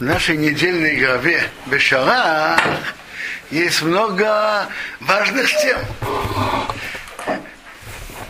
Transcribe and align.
В 0.00 0.02
нашей 0.02 0.38
недельной 0.38 0.96
главе 0.96 1.42
Бешара 1.66 2.58
есть 3.50 3.82
много 3.82 4.66
важных 4.98 5.54
тем. 5.58 5.78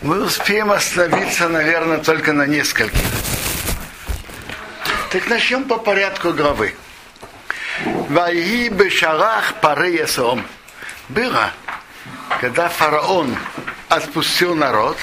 Мы 0.03 0.25
успеем 0.25 0.73
остановиться, 0.73 1.49
наверное, 1.49 1.99
только 1.99 2.33
на 2.33 2.45
нескольких. 2.45 2.99
Так 5.13 5.29
начнем 5.29 5.63
по 5.63 5.77
порядку 5.77 6.33
главы. 6.33 6.75
Ваи 7.85 8.69
Бешарах 8.69 9.55
пары 9.61 9.91
Ясом. 9.91 10.45
Было, 11.09 11.53
когда 12.41 12.69
фараон 12.69 13.37
отпустил 13.89 14.57
народ, 14.57 14.99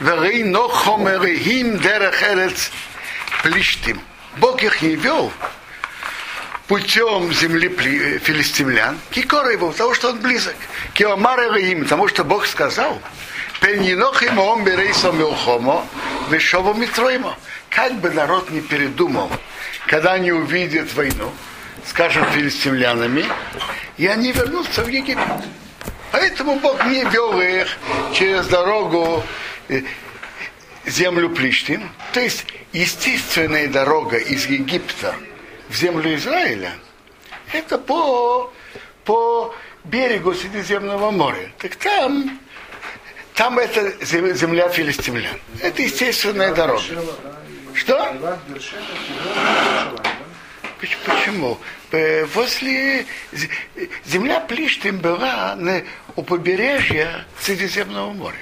Варей 0.00 0.44
Нохомерихим 0.44 1.78
Дерех 1.78 2.22
Эрец 2.22 2.70
Плиштим. 3.42 3.98
Бог 4.36 4.62
их 4.62 4.82
не 4.82 4.94
вел 4.94 5.32
путем 6.72 7.30
земли 7.34 7.68
филистимлян, 7.68 8.98
кикора 9.10 9.52
его, 9.52 9.72
потому 9.72 9.92
что 9.92 10.08
он 10.08 10.20
близок. 10.20 10.56
Киомара 10.94 11.58
им, 11.58 11.82
потому 11.82 12.08
что 12.08 12.24
Бог 12.24 12.46
сказал, 12.46 12.98
Пенинохим 13.60 14.38
он 14.38 14.64
берейсом 14.64 15.18
милхомо, 15.18 15.84
вешово 16.30 16.72
митроимо. 16.72 17.36
Как 17.68 17.92
бы 18.00 18.10
народ 18.10 18.50
не 18.50 18.62
передумал, 18.62 19.30
когда 19.86 20.14
они 20.14 20.32
увидят 20.32 20.94
войну, 20.94 21.30
скажем, 21.86 22.24
филистимлянами, 22.32 23.26
и 23.98 24.06
они 24.06 24.32
вернутся 24.32 24.82
в 24.82 24.88
Египет. 24.88 25.44
Поэтому 26.10 26.58
Бог 26.58 26.86
не 26.86 27.04
вел 27.04 27.38
их 27.38 27.68
через 28.14 28.46
дорогу 28.46 29.22
э, 29.68 29.82
землю 30.86 31.28
Плиштин. 31.28 31.82
То 32.14 32.20
есть 32.20 32.46
естественная 32.72 33.68
дорога 33.68 34.16
из 34.16 34.46
Египта 34.46 35.14
в 35.72 35.76
землю 35.76 36.14
Израиля, 36.14 36.74
это 37.52 37.78
по, 37.78 38.52
по 39.04 39.54
берегу 39.84 40.34
Средиземного 40.34 41.10
моря. 41.10 41.50
Так 41.58 41.76
там, 41.76 42.38
там 43.34 43.58
это 43.58 43.92
земля 44.04 44.68
филистимлян. 44.68 45.36
Это 45.60 45.82
естественная 45.82 46.54
дорога. 46.54 46.82
Что? 47.74 48.38
Почему? 51.06 51.58
Э, 51.92 52.24
возле 52.26 53.06
земля 54.04 54.40
Плиштим 54.40 54.98
была 54.98 55.54
на, 55.56 55.82
у 56.16 56.22
побережья 56.22 57.24
Средиземного 57.40 58.12
моря. 58.12 58.36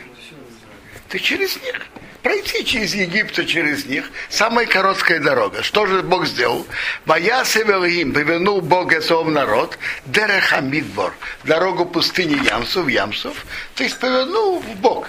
Ты 1.08 1.18
через 1.18 1.56
них 1.62 1.80
пройти 2.22 2.64
через 2.64 2.94
Египта, 2.94 3.44
через 3.44 3.86
них, 3.86 4.10
самая 4.28 4.66
короткая 4.66 5.20
дорога. 5.20 5.62
Что 5.62 5.86
же 5.86 6.02
Бог 6.02 6.26
сделал? 6.26 6.66
Моя 7.04 7.42
им 7.42 8.12
повернул 8.12 8.60
Бог 8.60 8.92
Эсов 8.92 9.28
народ, 9.28 9.78
Дерехамидбор, 10.06 11.14
дорогу 11.44 11.86
пустыни 11.86 12.44
Ямсов, 12.44 12.88
Ямсов, 12.88 13.46
то 13.74 13.82
есть 13.82 13.98
повернул 13.98 14.60
в 14.60 14.76
Бог. 14.76 15.08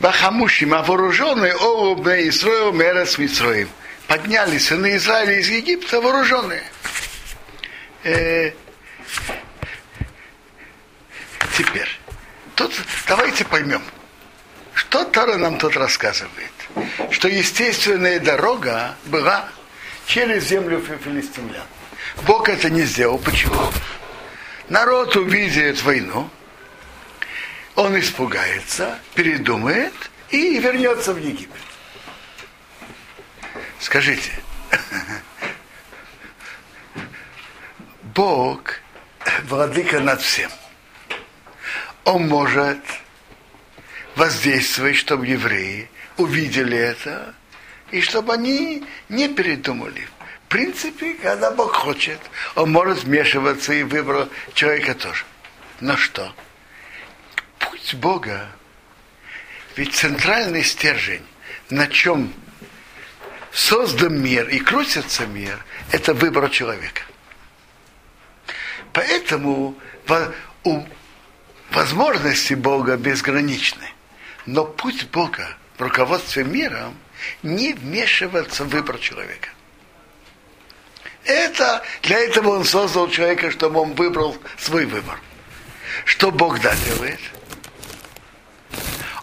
Бахамушим, 0.00 0.72
а 0.74 0.82
вооруженные 0.82 1.52
Оубне 1.52 2.28
Исроил 2.28 2.72
Мерес 2.72 3.18
Митроим. 3.18 3.68
Подняли 4.06 4.58
сыны 4.58 4.96
Израиля 4.96 5.38
из 5.38 5.48
Египта 5.48 6.00
вооруженные. 6.00 6.64
Э, 8.02 8.50
теперь, 11.56 11.88
тут 12.54 12.72
давайте 13.06 13.44
поймем, 13.44 13.82
что 14.80 15.04
Тора 15.04 15.36
нам 15.36 15.58
тут 15.58 15.76
рассказывает? 15.76 16.52
Что 17.10 17.28
естественная 17.28 18.18
дорога 18.18 18.96
была 19.04 19.46
через 20.06 20.44
землю 20.44 20.80
филистимлян. 20.80 21.66
Бог 22.22 22.48
это 22.48 22.70
не 22.70 22.82
сделал. 22.82 23.18
Почему? 23.18 23.60
Народ 24.70 25.14
увидит 25.16 25.82
войну, 25.82 26.30
он 27.74 27.98
испугается, 28.00 28.98
передумает 29.14 29.92
и 30.30 30.58
вернется 30.58 31.12
в 31.12 31.18
Египет. 31.18 31.60
Скажите, 33.80 34.32
Бог 38.14 38.76
владыка 39.44 40.00
над 40.00 40.22
всем. 40.22 40.50
Он 42.04 42.28
может 42.28 42.78
воздействовать, 44.16 44.96
чтобы 44.96 45.26
евреи 45.26 45.88
увидели 46.16 46.76
это, 46.76 47.34
и 47.90 48.00
чтобы 48.00 48.34
они 48.34 48.84
не 49.08 49.28
передумали. 49.28 50.08
В 50.46 50.48
принципе, 50.48 51.14
когда 51.14 51.50
Бог 51.50 51.74
хочет, 51.74 52.18
Он 52.56 52.72
может 52.72 53.04
вмешиваться 53.04 53.72
и 53.72 53.82
выбрал 53.82 54.28
человека 54.54 54.94
тоже. 54.94 55.24
Но 55.80 55.96
что? 55.96 56.34
Путь 57.58 57.94
Бога, 57.94 58.48
ведь 59.76 59.94
центральный 59.94 60.64
стержень, 60.64 61.24
на 61.70 61.86
чем 61.86 62.32
создан 63.52 64.20
мир 64.20 64.48
и 64.48 64.58
крутится 64.58 65.26
мир, 65.26 65.64
это 65.92 66.14
выбор 66.14 66.50
человека. 66.50 67.02
Поэтому 68.92 69.78
возможности 71.70 72.54
Бога 72.54 72.96
безграничны. 72.96 73.88
Но 74.46 74.64
путь 74.64 75.08
Бога 75.10 75.56
в 75.78 75.82
руководстве 75.82 76.44
миром 76.44 76.96
не 77.42 77.72
вмешиваться 77.74 78.64
в 78.64 78.68
выбор 78.68 78.98
человека. 78.98 79.50
Это, 81.24 81.82
для 82.02 82.18
этого 82.18 82.50
он 82.50 82.64
создал 82.64 83.08
человека, 83.08 83.50
чтобы 83.50 83.80
он 83.80 83.94
выбрал 83.94 84.36
свой 84.58 84.86
выбор. 84.86 85.18
Что 86.04 86.30
Бог 86.30 86.60
да 86.60 86.74
делает? 86.86 87.20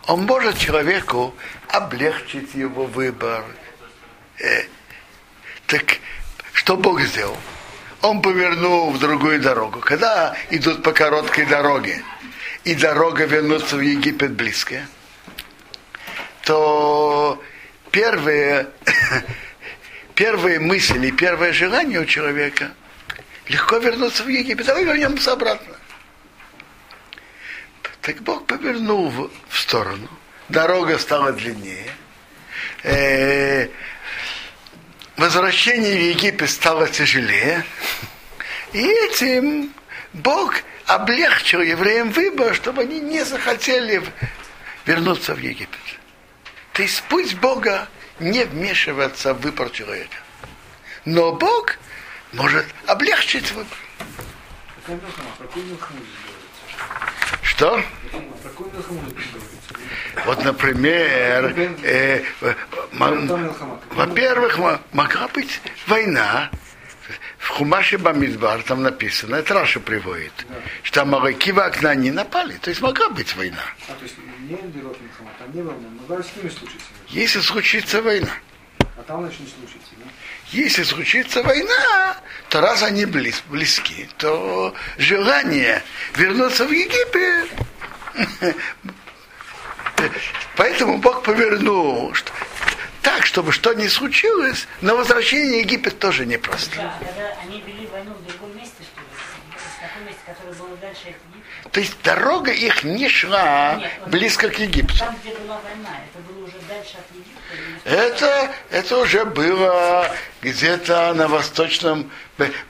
Он 0.07 0.25
может 0.25 0.57
человеку 0.57 1.35
облегчить 1.69 2.53
его 2.53 2.85
выбор. 2.85 3.43
Э, 4.39 4.63
так 5.65 5.97
что 6.53 6.77
Бог 6.77 7.01
сделал? 7.01 7.37
Он 8.01 8.21
повернул 8.21 8.91
в 8.91 8.99
другую 8.99 9.41
дорогу. 9.41 9.79
Когда 9.79 10.35
идут 10.49 10.83
по 10.83 10.91
короткой 10.91 11.45
дороге, 11.45 12.03
и 12.63 12.75
дорога 12.75 13.25
вернуться 13.25 13.75
в 13.75 13.81
Египет 13.81 14.33
близкая, 14.33 14.87
то 16.47 17.43
первые, 17.91 18.69
первые 20.15 20.59
мысли, 20.61 21.11
первое 21.11 21.51
желание 21.51 21.99
у 21.99 22.05
человека 22.05 22.71
легко 23.49 23.77
вернуться 23.79 24.23
в 24.23 24.29
Египет. 24.29 24.65
Давай 24.65 24.85
вернемся 24.85 25.33
обратно. 25.33 25.75
Так 28.01 28.21
Бог 28.21 28.45
повернул 28.45 29.09
в, 29.09 29.29
в 29.49 29.59
сторону. 29.59 30.07
Дорога 30.47 30.97
стала 30.99 31.33
длиннее. 31.33 31.91
Э, 32.83 33.67
возвращение 35.17 35.97
в 35.97 36.15
Египет 36.15 36.49
стало 36.49 36.87
тяжелее. 36.87 37.65
И 38.71 38.87
этим 38.87 39.73
Бог 40.13 40.55
облегчил 40.85 41.61
евреям 41.61 42.09
выбор, 42.11 42.55
чтобы 42.55 42.83
они 42.83 43.01
не 43.01 43.25
захотели 43.25 44.01
вернуться 44.85 45.35
в 45.35 45.39
Египет. 45.39 45.96
То 46.77 46.83
есть 46.83 47.01
путь 47.09 47.35
Бога 47.39 47.87
не 48.19 48.43
вмешиваться 48.43 49.33
в 49.33 49.41
выбор 49.41 49.71
человека. 49.71 50.15
Но 51.05 51.33
Бог 51.33 51.75
может 52.33 52.67
облегчить 52.85 53.51
выбор. 53.51 53.77
Что? 57.41 57.81
Вот, 60.25 60.43
например, 60.43 61.51
э, 61.81 62.23
во-первых, 63.95 64.59
могла 64.91 65.27
быть 65.29 65.59
война, 65.87 66.51
в 67.47 67.49
Хумаше 67.49 67.97
Бамидбар 67.97 68.61
там 68.63 68.83
написано, 68.83 69.37
это 69.37 69.53
Раша 69.53 69.79
приводит, 69.79 70.33
да. 70.49 70.55
что 70.83 71.03
Амалаки 71.03 71.53
в 71.53 71.59
окна 71.59 71.95
не 71.95 72.11
напали, 72.11 72.57
то 72.57 72.69
есть 72.69 72.81
могла 72.81 73.09
быть 73.09 73.33
война. 73.37 73.63
А, 73.87 73.93
то 73.93 74.03
есть 74.03 74.15
не 74.41 74.57
там 74.57 74.67
не 75.53 75.61
война, 75.61 75.87
могла 76.01 76.21
с 76.21 76.35
ними 76.35 76.49
случиться. 76.49 76.87
Если 77.07 77.39
случится 77.39 78.01
война. 78.01 78.33
А 78.79 79.03
там 79.03 79.21
начнет 79.21 79.47
случиться, 79.47 79.91
да? 79.97 80.09
Если 80.51 80.83
случится 80.83 81.41
война, 81.41 82.17
то 82.49 82.59
раз 82.59 82.83
они 82.83 83.05
близ, 83.05 83.41
близки, 83.47 84.09
то 84.17 84.75
желание 84.97 85.81
вернуться 86.17 86.65
в 86.65 86.71
Египет 86.71 87.49
Поэтому 90.57 90.97
Бог 90.97 91.23
повернул, 91.23 92.13
что 92.13 92.29
так, 93.07 93.25
чтобы 93.25 93.53
что 93.53 93.73
ни 93.73 93.87
случилось, 93.87 94.67
но 94.81 94.97
возвращение 94.97 95.61
в 95.61 95.65
Египет 95.65 95.97
тоже 95.97 96.25
непросто. 96.25 96.75
Да, 96.75 96.93
они 97.41 97.61
вели 97.61 97.87
войну 97.87 98.11
в 98.13 98.27
другом 98.27 98.57
месте, 98.57 98.75
что 98.83 98.99
ли? 98.99 99.07
В 100.01 100.05
месте? 100.05 100.19
которая 100.25 100.53
была 100.55 100.75
дальше 100.81 101.03
от 101.03 101.07
Египта? 101.07 101.69
То 101.71 101.79
есть 101.79 101.95
дорога 102.03 102.51
их 102.51 102.83
не 102.83 103.07
шла 103.07 103.75
Нет, 103.75 103.91
близко 104.07 104.49
к 104.49 104.59
Египту. 104.59 104.97
Там, 104.99 105.15
где 105.23 105.33
была 105.35 105.57
война, 105.61 106.01
это 106.11 106.21
было 106.29 106.43
уже 106.43 106.57
дальше 106.67 106.97
от 106.97 107.15
Египта? 107.15 107.89
Это, 107.89 108.51
это 108.71 108.97
уже 108.97 109.23
было 109.23 110.13
где-то 110.41 111.13
на 111.13 111.29
восточном, 111.29 112.11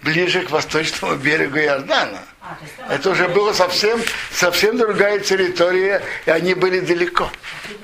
ближе 0.04 0.44
к 0.44 0.51
восточному 0.51 1.16
берегу 1.16 1.57
Иордана. 1.57 2.22
А, 2.42 2.57
Это 2.94 3.10
уже 3.10 3.28
было 3.28 3.54
совсем, 3.54 4.00
совсем 4.31 4.78
другая 4.78 5.19
территория, 5.19 6.04
и 6.28 6.30
они 6.30 6.54
были 6.54 6.80
далеко. 6.80 7.31
идти. 7.66 7.80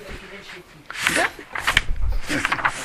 Да? 1.16 1.28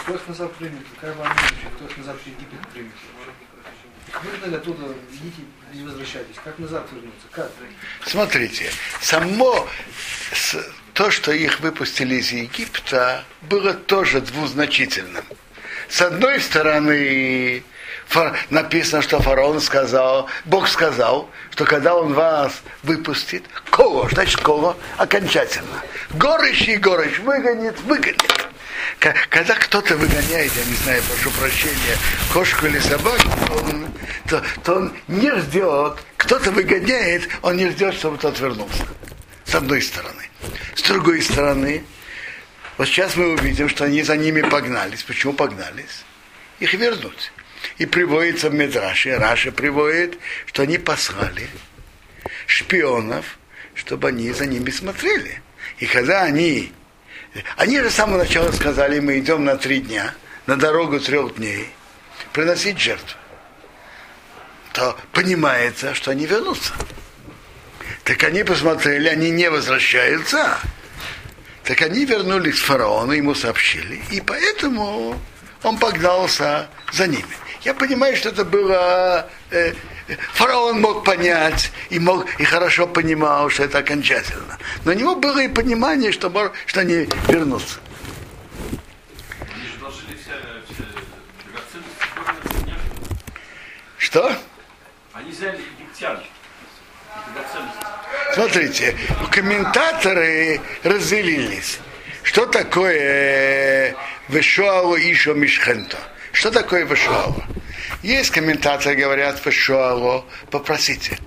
Кто 0.08 0.16
их 0.16 0.28
назад 0.28 0.54
примет? 0.54 0.80
Какая 0.94 1.14
вам 1.16 1.28
будущее? 1.28 1.70
Кто 1.76 1.84
их 1.84 1.98
назад 1.98 2.16
в 2.16 2.26
Египет 2.26 2.68
примет? 2.72 2.92
Их 4.08 4.24
выгнали 4.24 4.56
оттуда, 4.56 4.94
идите, 5.12 5.42
не 5.74 5.82
возвращайтесь. 5.82 6.36
Как 6.42 6.58
назад 6.58 6.86
вернуться? 6.90 7.26
Как? 7.30 7.50
Смотрите, 8.06 8.70
само 9.02 9.68
то, 10.94 11.10
что 11.10 11.30
их 11.32 11.60
выпустили 11.60 12.14
из 12.14 12.32
Египта, 12.32 13.22
было 13.42 13.74
тоже 13.74 14.22
двузначительным. 14.22 15.24
С 15.90 16.00
одной 16.00 16.40
стороны, 16.40 17.62
написано, 18.48 19.02
что 19.02 19.20
фараон 19.20 19.60
сказал, 19.60 20.26
Бог 20.46 20.68
сказал, 20.68 21.28
что 21.50 21.66
когда 21.66 21.94
он 21.94 22.14
вас 22.14 22.62
выпустит, 22.82 23.44
коло, 23.68 24.08
значит 24.10 24.40
коло, 24.40 24.74
окончательно. 24.96 25.82
Горыч 26.14 26.66
и 26.68 26.76
горыч 26.76 27.18
выгонит, 27.18 27.78
выгонит. 27.82 28.47
Когда 28.98 29.54
кто-то 29.54 29.96
выгоняет, 29.96 30.52
я 30.54 30.64
не 30.64 30.74
знаю, 30.74 31.02
прошу 31.02 31.30
прощения, 31.38 31.96
кошку 32.32 32.66
или 32.66 32.78
собаку, 32.78 33.30
то 33.46 33.52
он, 33.54 33.88
то, 34.28 34.44
то 34.64 34.74
он 34.74 34.96
не 35.08 35.30
ждет, 35.40 35.98
кто-то 36.16 36.50
выгоняет, 36.50 37.28
он 37.42 37.56
не 37.56 37.70
ждет, 37.70 37.94
чтобы 37.94 38.18
тот 38.18 38.38
вернулся. 38.40 38.86
С 39.44 39.54
одной 39.54 39.82
стороны. 39.82 40.28
С 40.74 40.82
другой 40.82 41.22
стороны, 41.22 41.84
вот 42.76 42.86
сейчас 42.86 43.16
мы 43.16 43.32
увидим, 43.32 43.68
что 43.68 43.84
они 43.84 44.02
за 44.02 44.16
ними 44.16 44.42
погнались. 44.42 45.02
Почему 45.02 45.32
погнались? 45.32 46.04
Их 46.60 46.74
вернуть. 46.74 47.32
И 47.78 47.86
приводится 47.86 48.50
в 48.50 48.54
Медраше, 48.54 49.16
Раша 49.16 49.52
приводит, 49.52 50.18
что 50.46 50.62
они 50.62 50.78
послали 50.78 51.48
шпионов, 52.46 53.38
чтобы 53.74 54.08
они 54.08 54.30
за 54.32 54.46
ними 54.46 54.70
смотрели. 54.70 55.40
И 55.78 55.86
когда 55.86 56.22
они, 56.22 56.72
они 57.56 57.80
же 57.80 57.90
с 57.90 57.94
самого 57.94 58.18
начала 58.18 58.52
сказали, 58.52 59.00
мы 59.00 59.18
идем 59.18 59.44
на 59.44 59.56
три 59.56 59.80
дня, 59.80 60.14
на 60.46 60.56
дорогу 60.56 61.00
трех 61.00 61.36
дней, 61.36 61.68
приносить 62.32 62.78
жертву, 62.78 63.16
то 64.72 64.96
понимается, 65.12 65.94
что 65.94 66.10
они 66.10 66.26
вернутся. 66.26 66.72
Так 68.04 68.22
они 68.24 68.42
посмотрели, 68.42 69.08
они 69.08 69.30
не 69.30 69.50
возвращаются. 69.50 70.58
Так 71.64 71.82
они 71.82 72.06
вернулись 72.06 72.58
к 72.58 72.64
фараону, 72.64 73.12
ему 73.12 73.34
сообщили, 73.34 74.00
и 74.10 74.22
поэтому 74.22 75.20
он 75.62 75.78
погнался 75.78 76.68
за 76.92 77.06
ними. 77.06 77.36
Я 77.62 77.74
понимаю, 77.74 78.16
что 78.16 78.30
это 78.30 78.44
было... 78.44 79.28
э, 79.50 79.74
фараон 80.32 80.80
мог 80.80 81.04
понять 81.04 81.70
и, 81.90 81.98
мог, 81.98 82.26
и 82.40 82.44
хорошо 82.44 82.86
понимал, 82.86 83.50
что 83.50 83.64
это 83.64 83.78
окончательно. 83.78 84.58
Но 84.84 84.92
у 84.92 84.94
него 84.94 85.16
было 85.16 85.40
и 85.40 85.48
понимание, 85.48 86.12
что, 86.12 86.30
мор- 86.30 86.52
что 86.66 86.80
они 86.80 87.08
вернутся. 87.28 87.78
Что? 93.98 94.34
Они 95.12 95.30
взяли 95.30 95.60
египтян. 95.78 96.18
Смотрите, 98.32 98.96
комментаторы 99.30 100.60
разделились. 100.82 101.78
Что 102.22 102.46
такое 102.46 103.94
Вешуалу 104.28 104.96
Ишо 104.96 105.34
Мишхенто? 105.34 105.98
Что 106.38 106.52
такое 106.52 106.84
Вешуалу? 106.84 107.42
Есть 108.00 108.30
комментаторы, 108.30 108.94
говорят 108.94 109.44
Вешуалу, 109.44 110.24
попросите. 110.52 111.18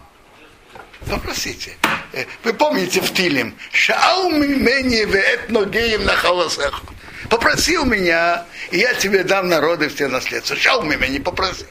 Попросите. 1.06 1.75
Э, 2.13 2.24
Вы 2.46 2.54
помните 2.54 3.02
в 3.02 3.13
Тилем? 3.13 3.58
Шау 3.74 4.31
мимени 4.31 5.04
веэтно 5.04 5.66
геем 5.66 6.06
на 6.06 6.16
холосеху. 6.16 6.86
Попросил 7.30 7.84
меня, 7.84 8.46
и 8.72 8.78
я 8.78 8.94
тебе 8.94 9.25
дам 9.25 9.50
народы 9.50 9.90
в 9.90 9.96
те 9.98 10.08
наследство. 10.08 10.56
Шау 10.56 10.84
мимени, 10.84 11.19
попроси. 11.19 11.66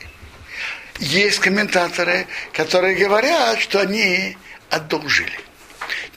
Есть 0.98 1.38
комментаторы, 1.38 2.26
которые 2.52 2.94
говорят, 2.94 3.58
что 3.58 3.80
они 3.80 4.36
одолжили. 4.68 5.40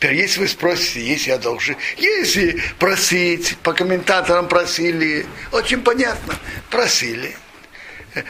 Теперь, 0.03 0.17
если 0.17 0.41
вы 0.41 0.47
спросите, 0.49 1.01
если 1.01 1.31
одолжили, 1.31 1.77
если 1.95 2.61
просить, 2.77 3.55
по 3.59 3.71
комментаторам 3.71 4.49
просили, 4.49 5.25
очень 5.53 5.81
понятно, 5.81 6.37
просили, 6.69 7.33
э, 8.13 8.23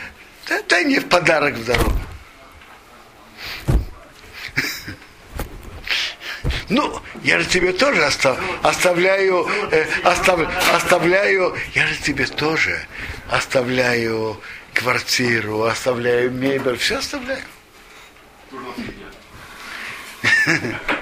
да- 0.48 0.62
дай 0.70 0.86
мне 0.86 1.00
в 1.00 1.10
подарок 1.10 1.56
в 1.56 1.66
дорогу. 1.66 2.00
Ну, 6.70 7.02
я 7.24 7.40
же 7.40 7.46
тебе 7.50 7.74
тоже 7.74 8.04
остав- 8.06 8.40
оставляю, 8.62 9.48
э, 9.72 9.88
остав- 10.04 10.48
оставляю, 10.76 11.58
я 11.74 11.88
же 11.88 11.96
тебе 11.96 12.28
тоже 12.28 12.86
оставляю 13.32 14.40
квартиру, 14.76 15.64
оставляю 15.64 16.30
мебель, 16.30 16.78
все 16.78 16.98
оставляю. 17.00 17.42
Тоже 18.52 18.64
на 18.64 18.74
три 18.74 18.84
дня. 18.84 19.06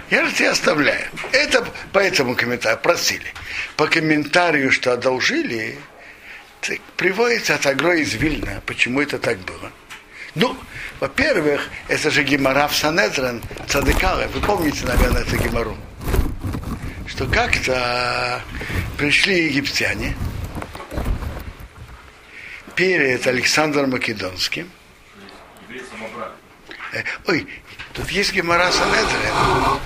Я 0.09 0.25
же 0.25 0.33
тебя 0.33 0.51
оставляю. 0.51 1.07
Это 1.31 1.65
по 1.93 1.99
этому 1.99 2.35
комментарию 2.35 2.79
просили. 2.81 3.33
По 3.77 3.87
комментарию, 3.87 4.71
что 4.71 4.93
одолжили, 4.93 5.77
приводится 6.97 7.55
от 7.55 7.65
Агро 7.65 7.95
из 7.95 8.13
Вильна, 8.13 8.61
почему 8.65 9.01
это 9.01 9.19
так 9.19 9.39
было. 9.39 9.71
Ну, 10.35 10.57
во-первых, 10.99 11.69
это 11.87 12.09
же 12.09 12.23
Гемора 12.23 12.67
в 12.67 12.75
Санедрен, 12.75 13.41
Цадыкала. 13.67 14.27
Вы 14.27 14.41
помните, 14.41 14.85
наверное, 14.85 15.23
это 15.23 15.37
Гемору. 15.37 15.77
Что 17.07 17.25
как-то 17.27 18.41
пришли 18.97 19.45
египтяне 19.45 20.15
перед 22.75 23.25
Александром 23.27 23.91
Македонским. 23.91 24.69
Ой, 27.27 27.47
тут 27.93 28.09
есть 28.11 28.33
Гемора 28.33 28.71
Санедрин. 28.71 29.79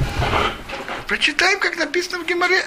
Прочитаем, 1.07 1.60
как 1.60 1.78
написано 1.78 2.24
в 2.24 2.25
Геморе. 2.25 2.66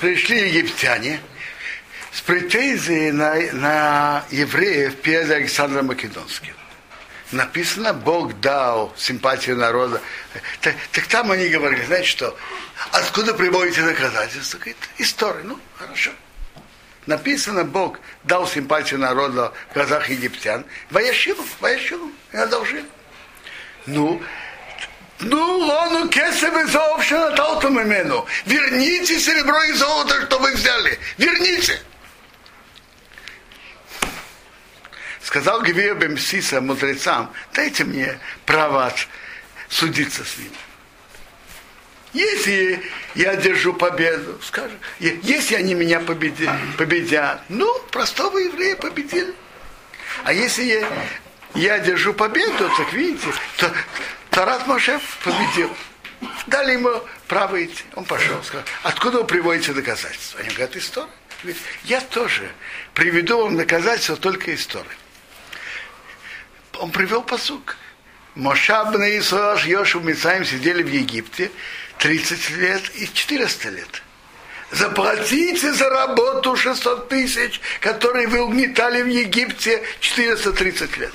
Пришли 0.00 0.48
египтяне 0.48 1.20
с 2.12 2.20
претензией 2.22 3.12
на, 3.12 3.34
на 3.52 4.24
евреев 4.30 4.96
перед 4.96 5.30
Александром 5.30 5.86
Македонским. 5.86 6.54
Написано, 7.30 7.92
Бог 7.92 8.40
дал 8.40 8.92
симпатию 8.96 9.56
народа. 9.56 10.00
Так, 10.60 10.74
так 10.90 11.06
там 11.06 11.30
они 11.30 11.48
говорили, 11.48 11.84
знаете 11.84 12.08
что, 12.08 12.36
откуда 12.90 13.34
приводите 13.34 13.82
доказательства? 13.82 14.58
Говорит, 14.58 14.76
история. 14.98 15.42
Ну, 15.44 15.60
хорошо. 15.76 16.10
Написано, 17.06 17.64
Бог 17.64 18.00
дал 18.24 18.48
симпатию 18.48 18.98
народа 18.98 19.52
в 19.70 19.74
глазах 19.74 20.08
египтян. 20.08 20.64
Ваяшилу, 20.90 21.44
ваяшилу, 21.60 22.10
и 22.32 22.36
одолжили. 22.36 22.84
Ну, 23.86 24.20
ну, 25.20 25.58
лону 25.58 26.08
кесебе 26.08 26.66
заовшена 26.66 27.30
талтум 27.32 27.80
имену. 27.82 28.26
Верните 28.46 29.18
серебро 29.18 29.62
и 29.64 29.72
золото, 29.72 30.26
что 30.26 30.38
вы 30.38 30.52
взяли. 30.52 30.98
Верните. 31.18 31.80
Сказал 35.22 35.60
Гвия 35.62 35.94
Бемсиса 35.94 36.60
мудрецам, 36.60 37.32
дайте 37.54 37.84
мне 37.84 38.18
право 38.46 38.92
судиться 39.68 40.24
с 40.24 40.38
ним. 40.38 40.52
Если 42.12 42.82
я 43.14 43.36
держу 43.36 43.72
победу, 43.72 44.40
скажем, 44.42 44.76
если 44.98 45.54
они 45.54 45.74
меня 45.74 46.00
победи- 46.00 46.50
победят, 46.76 47.42
ну, 47.48 47.72
простого 47.92 48.38
еврея 48.38 48.74
победили. 48.74 49.32
А 50.24 50.32
если 50.32 50.64
я, 50.64 50.88
я 51.54 51.78
держу 51.78 52.12
победу, 52.12 52.68
так 52.76 52.92
видите, 52.92 53.28
то 53.58 53.72
Тарат 54.30 54.66
Моше 54.66 55.00
победил. 55.24 55.74
Дали 56.46 56.72
ему 56.72 56.90
право 57.28 57.62
идти. 57.64 57.84
Он 57.94 58.04
пошел, 58.04 58.42
сказал, 58.42 58.64
откуда 58.82 59.18
вы 59.18 59.26
приводите 59.26 59.72
доказательства? 59.72 60.40
Они 60.40 60.50
говорят, 60.50 60.76
история. 60.76 61.08
Говорит, 61.42 61.62
Я 61.84 62.00
тоже 62.00 62.50
приведу 62.94 63.42
вам 63.42 63.56
доказательства 63.56 64.16
только 64.16 64.54
истории. 64.54 64.86
Он 66.74 66.90
привел 66.90 67.22
посук. 67.22 67.76
Мошаб 68.34 68.94
и 68.96 69.18
Исоаш 69.18 69.66
Йошу 69.66 70.00
Мицаем 70.00 70.44
сидели 70.44 70.82
в 70.82 70.88
Египте 70.88 71.50
30 71.98 72.50
лет 72.50 72.82
и 72.94 73.12
400 73.12 73.68
лет. 73.70 74.02
Заплатите 74.70 75.72
за 75.72 75.88
работу 75.90 76.54
600 76.54 77.08
тысяч, 77.08 77.60
которые 77.80 78.28
вы 78.28 78.40
угнетали 78.42 79.02
в 79.02 79.08
Египте 79.08 79.82
430 79.98 80.96
лет. 80.98 81.12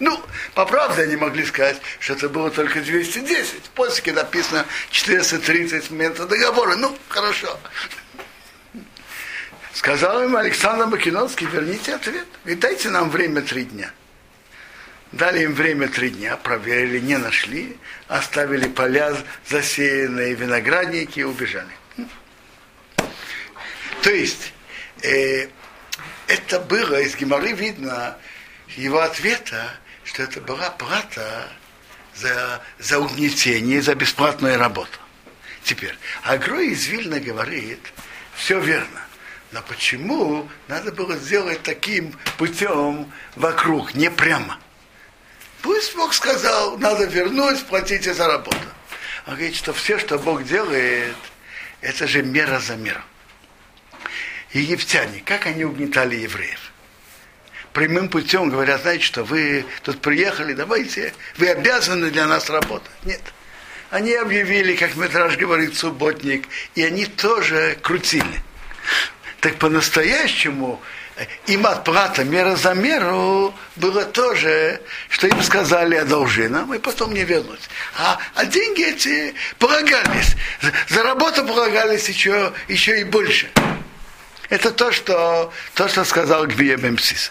Ну, 0.00 0.22
по 0.54 0.64
правде 0.64 1.02
они 1.02 1.16
могли 1.16 1.44
сказать, 1.44 1.80
что 1.98 2.12
это 2.12 2.28
было 2.28 2.50
только 2.50 2.80
210. 2.80 3.70
После 3.74 4.12
написано 4.12 4.64
430 4.90 5.84
с 5.84 5.90
момента 5.90 6.26
договора. 6.26 6.76
Ну, 6.76 6.96
хорошо. 7.08 7.58
Сказал 9.72 10.22
им 10.24 10.36
Александр 10.36 10.86
Македонский, 10.86 11.46
верните 11.46 11.94
ответ. 11.94 12.26
И 12.44 12.54
дайте 12.54 12.90
нам 12.90 13.10
время 13.10 13.42
три 13.42 13.64
дня. 13.64 13.92
Дали 15.12 15.44
им 15.44 15.54
время 15.54 15.88
три 15.88 16.10
дня, 16.10 16.36
проверили, 16.36 17.00
не 17.00 17.16
нашли, 17.16 17.78
оставили 18.08 18.68
поля 18.68 19.16
засеянные, 19.46 20.34
виноградники 20.34 21.20
и 21.20 21.24
убежали. 21.24 21.72
То 24.02 24.10
есть, 24.10 24.52
э, 25.02 25.48
это 26.26 26.60
было, 26.60 27.00
из 27.00 27.16
Геморы 27.16 27.52
видно 27.52 28.18
его 28.76 29.00
ответа, 29.00 29.74
что 30.08 30.22
это 30.22 30.40
была 30.40 30.70
плата 30.70 31.48
за, 32.14 32.62
за 32.78 32.98
угнетение, 32.98 33.82
за 33.82 33.94
бесплатную 33.94 34.58
работу. 34.58 34.98
Теперь, 35.64 35.94
Агрой 36.22 36.68
из 36.68 36.86
Вильна 36.86 37.20
говорит, 37.20 37.92
все 38.34 38.58
верно. 38.58 39.02
Но 39.52 39.60
почему 39.62 40.48
надо 40.66 40.92
было 40.92 41.16
сделать 41.16 41.62
таким 41.62 42.14
путем 42.38 43.12
вокруг, 43.36 43.94
не 43.94 44.10
прямо? 44.10 44.58
Пусть 45.60 45.94
Бог 45.94 46.14
сказал, 46.14 46.78
надо 46.78 47.04
вернуть, 47.04 47.64
платите 47.66 48.14
за 48.14 48.28
работу. 48.28 48.56
Он 49.26 49.34
говорит, 49.34 49.56
что 49.56 49.74
все, 49.74 49.98
что 49.98 50.18
Бог 50.18 50.44
делает, 50.44 51.16
это 51.82 52.06
же 52.06 52.22
мера 52.22 52.60
за 52.60 52.76
меру. 52.76 53.02
Египтяне, 54.52 55.22
как 55.24 55.44
они 55.46 55.64
угнетали 55.64 56.16
евреев? 56.16 56.72
Прямым 57.78 58.08
путем 58.08 58.50
говорят, 58.50 58.82
знаете, 58.82 59.04
что 59.04 59.22
вы 59.22 59.64
тут 59.84 60.00
приехали, 60.00 60.52
давайте, 60.52 61.14
вы 61.36 61.48
обязаны 61.48 62.10
для 62.10 62.26
нас 62.26 62.50
работать. 62.50 62.90
Нет. 63.04 63.20
Они 63.90 64.14
объявили, 64.14 64.74
как 64.74 64.96
Метраж 64.96 65.36
говорит, 65.36 65.76
субботник, 65.76 66.48
и 66.74 66.82
они 66.82 67.06
тоже 67.06 67.78
крутили. 67.80 68.42
Так 69.38 69.58
по-настоящему 69.58 70.82
им 71.46 71.68
отплата 71.68 72.24
мера 72.24 72.56
за 72.56 72.74
меру 72.74 73.54
было 73.76 74.04
тоже, 74.04 74.82
что 75.08 75.28
им 75.28 75.40
сказали 75.44 75.94
одолжи 75.94 76.48
нам, 76.48 76.74
и 76.74 76.80
потом 76.80 77.14
не 77.14 77.22
вернуть. 77.22 77.70
А, 77.96 78.18
а 78.34 78.44
деньги 78.44 78.86
эти 78.86 79.36
полагались. 79.60 80.34
За, 80.60 80.72
за 80.88 81.04
работу 81.04 81.44
полагались 81.44 82.08
еще, 82.08 82.52
еще 82.66 83.00
и 83.00 83.04
больше. 83.04 83.48
Это 84.48 84.72
то, 84.72 84.90
что, 84.90 85.52
то, 85.74 85.86
что 85.86 86.04
сказал 86.04 86.44
Гвия 86.48 86.76
Бемсис. 86.76 87.30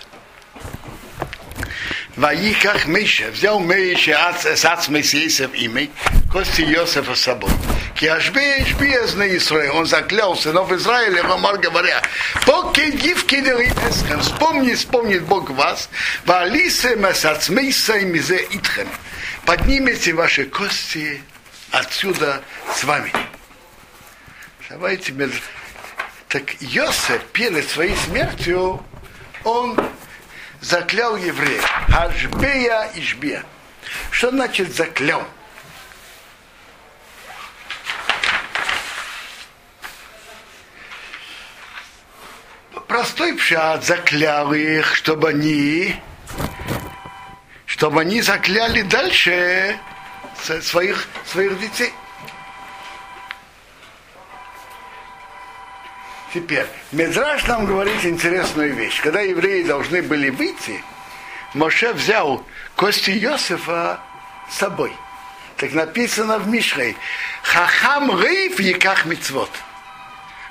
Ваиках 2.17 2.88
Миша, 2.88 3.29
взял 3.29 3.59
Миша 3.59 4.36
с 4.43 4.65
Ацмей 4.65 5.03
Сейсов 5.03 5.53
имя, 5.53 5.88
кости 6.31 6.62
Йосефа 6.62 7.13
с 7.13 7.21
собой. 7.21 7.51
Киашбе 7.93 8.63
Ишбиезна 8.63 9.38
Исраил, 9.38 9.77
он 9.77 9.86
заклял 9.86 10.36
сынов 10.36 10.71
Израиля, 10.71 11.21
Ромар 11.21 11.59
говоря, 11.59 12.01
поки 12.43 12.91
дивки 12.91 13.36
Эсхем, 13.36 14.21
вспомни, 14.21 14.74
вспомнит 14.74 15.25
Бог 15.25 15.51
вас, 15.51 15.89
валисе 16.25 16.95
масацмейса 16.95 17.97
и 17.97 18.05
мизе 18.05 18.47
итхем, 18.50 18.88
поднимите 19.45 20.13
ваши 20.13 20.45
кости 20.45 21.21
отсюда 21.69 22.41
с 22.75 22.83
вами. 22.83 23.12
Давайте, 24.69 25.13
так 26.29 26.62
Йосеф 26.62 27.24
перед 27.31 27.69
своей 27.69 27.95
смертью, 27.95 28.83
он 29.43 29.77
заклял 30.61 31.15
евреев. 31.15 31.63
Ашбея 31.93 32.89
Ишбия. 32.95 33.43
Что 34.11 34.31
значит 34.31 34.75
заклял? 34.75 35.23
Простой 42.87 43.33
пшат 43.35 43.83
заклял 43.83 44.53
их, 44.53 44.95
чтобы 44.95 45.29
они, 45.29 45.95
чтобы 47.65 48.01
они 48.01 48.21
закляли 48.21 48.81
дальше 48.81 49.77
своих, 50.61 51.07
своих 51.25 51.59
детей. 51.59 51.93
Теперь, 56.38 56.67
Медраж 56.91 57.48
нам 57.48 57.65
говорит 57.65 58.06
интересную 58.06 58.72
вещь. 58.75 59.01
Когда 59.01 59.22
евреи 59.22 59.63
должны 59.63 60.03
были 60.03 60.29
выйти, 60.29 60.84
Моше 61.56 61.94
взял 61.94 62.46
кости 62.75 63.10
Иосифа 63.10 64.00
с 64.48 64.58
собой. 64.58 64.94
Так 65.56 65.74
написано 65.74 66.38
в 66.38 66.48
Мишрей. 66.48 66.96
Хахам 67.41 68.22
рейв 68.22 68.60
яках 68.60 69.08
мицвод. 69.08 69.50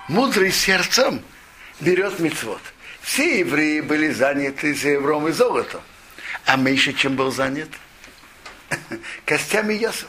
Мудрый 0.09 0.51
сердцем 0.51 1.23
берет 1.79 2.19
мицвод. 2.19 2.61
Все 3.03 3.39
евреи 3.39 3.81
были 3.81 4.11
заняты 4.11 4.75
серебром 4.75 5.29
и 5.29 5.31
золотом. 5.31 5.83
А 6.47 6.57
меньше 6.57 6.95
чем 6.95 7.15
был 7.15 7.31
занят? 7.31 7.69
Костями 9.25 9.75
Иосифа. 9.75 10.09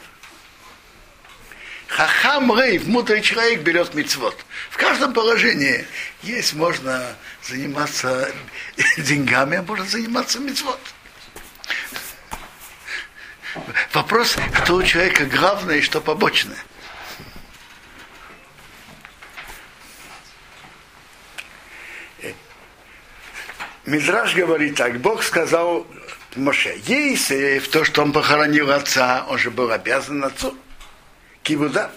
Хахам 1.88 2.56
Рейв, 2.56 2.86
мудрый 2.86 3.22
человек 3.22 3.62
берет 3.62 3.94
мицвод. 3.94 4.36
В 4.70 4.76
каждом 4.76 5.14
положении 5.14 5.86
есть, 6.22 6.52
можно 6.52 7.16
заниматься 7.42 8.30
деньгами, 8.98 9.56
а 9.56 9.62
можно 9.62 9.86
заниматься 9.86 10.38
мицвод. 10.38 10.78
Вопрос, 13.92 14.36
что 14.62 14.74
у 14.74 14.82
человека 14.82 15.24
главное 15.24 15.78
и 15.78 15.80
что 15.80 16.00
побочное. 16.00 16.58
Мидраш 23.86 24.34
говорит 24.34 24.76
так, 24.76 25.00
Бог 25.00 25.22
сказал 25.22 25.86
Моше, 26.36 26.78
если 26.84 27.58
в 27.58 27.68
то, 27.68 27.84
что 27.84 28.02
он 28.02 28.12
похоронил 28.12 28.70
отца, 28.70 29.24
он 29.30 29.38
же 29.38 29.50
был 29.50 29.72
обязан 29.72 30.22
отцу. 30.22 30.54
Кибуда. 31.48 31.90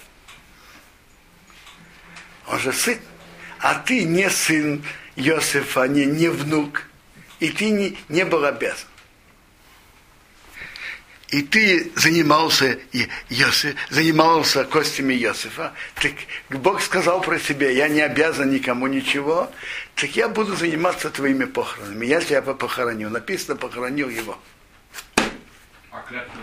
Он 2.48 2.58
же 2.58 2.72
сын. 2.72 2.98
А 3.60 3.76
ты 3.76 4.06
не 4.06 4.30
сын 4.30 4.82
Иосифа, 5.18 5.90
не, 5.90 6.06
не 6.06 6.30
внук. 6.30 6.84
И 7.42 7.50
ты 7.50 7.70
не, 7.70 7.98
не 8.08 8.24
был 8.24 8.46
обязан. 8.46 8.88
И 11.32 11.42
ты 11.42 11.92
занимался, 11.98 12.80
Иосиф, 13.30 13.76
занимался 13.90 14.64
костями 14.64 15.14
Иосифа, 15.16 15.74
так 15.96 16.14
Бог 16.50 16.82
сказал 16.82 17.22
про 17.22 17.38
себя, 17.38 17.70
я 17.70 17.90
не 17.90 18.02
обязан 18.02 18.52
никому 18.52 18.88
ничего, 18.88 19.52
так 19.96 20.16
я 20.16 20.30
буду 20.30 20.56
заниматься 20.56 21.10
твоими 21.10 21.44
похоронами. 21.46 22.06
Я 22.06 22.22
тебя 22.22 22.42
похоронил. 22.42 23.10
Написано, 23.10 23.58
похоронил 23.58 24.10
его. 24.10 24.40
А 25.92 26.02
клятва? 26.08 26.42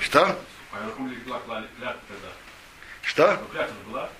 Что? 0.00 0.38
А 0.72 0.80
на 0.80 1.08
легла 1.08 1.40
клятва 1.40 1.66
тогда? 2.08 2.28
Что? 3.02 3.38
Ну, 3.40 3.48
клятва 3.48 3.76
была? 3.88 4.10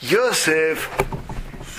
Йосеф 0.00 0.88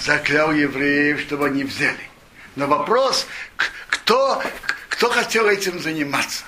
заклял 0.01 0.51
евреев, 0.51 1.21
чтобы 1.21 1.47
они 1.47 1.63
взяли. 1.63 2.09
Но 2.55 2.67
вопрос, 2.67 3.27
кто, 3.87 4.43
кто 4.89 5.09
хотел 5.09 5.47
этим 5.47 5.79
заниматься? 5.79 6.43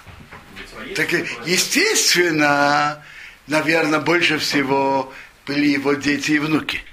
Так, 0.96 1.12
естественно, 1.46 3.04
наверное, 3.48 4.00
больше 4.00 4.40
всего 4.40 5.14
были 5.46 5.68
его 5.68 5.94
дети 5.94 6.32
и 6.34 6.40
внуки. 6.40 6.84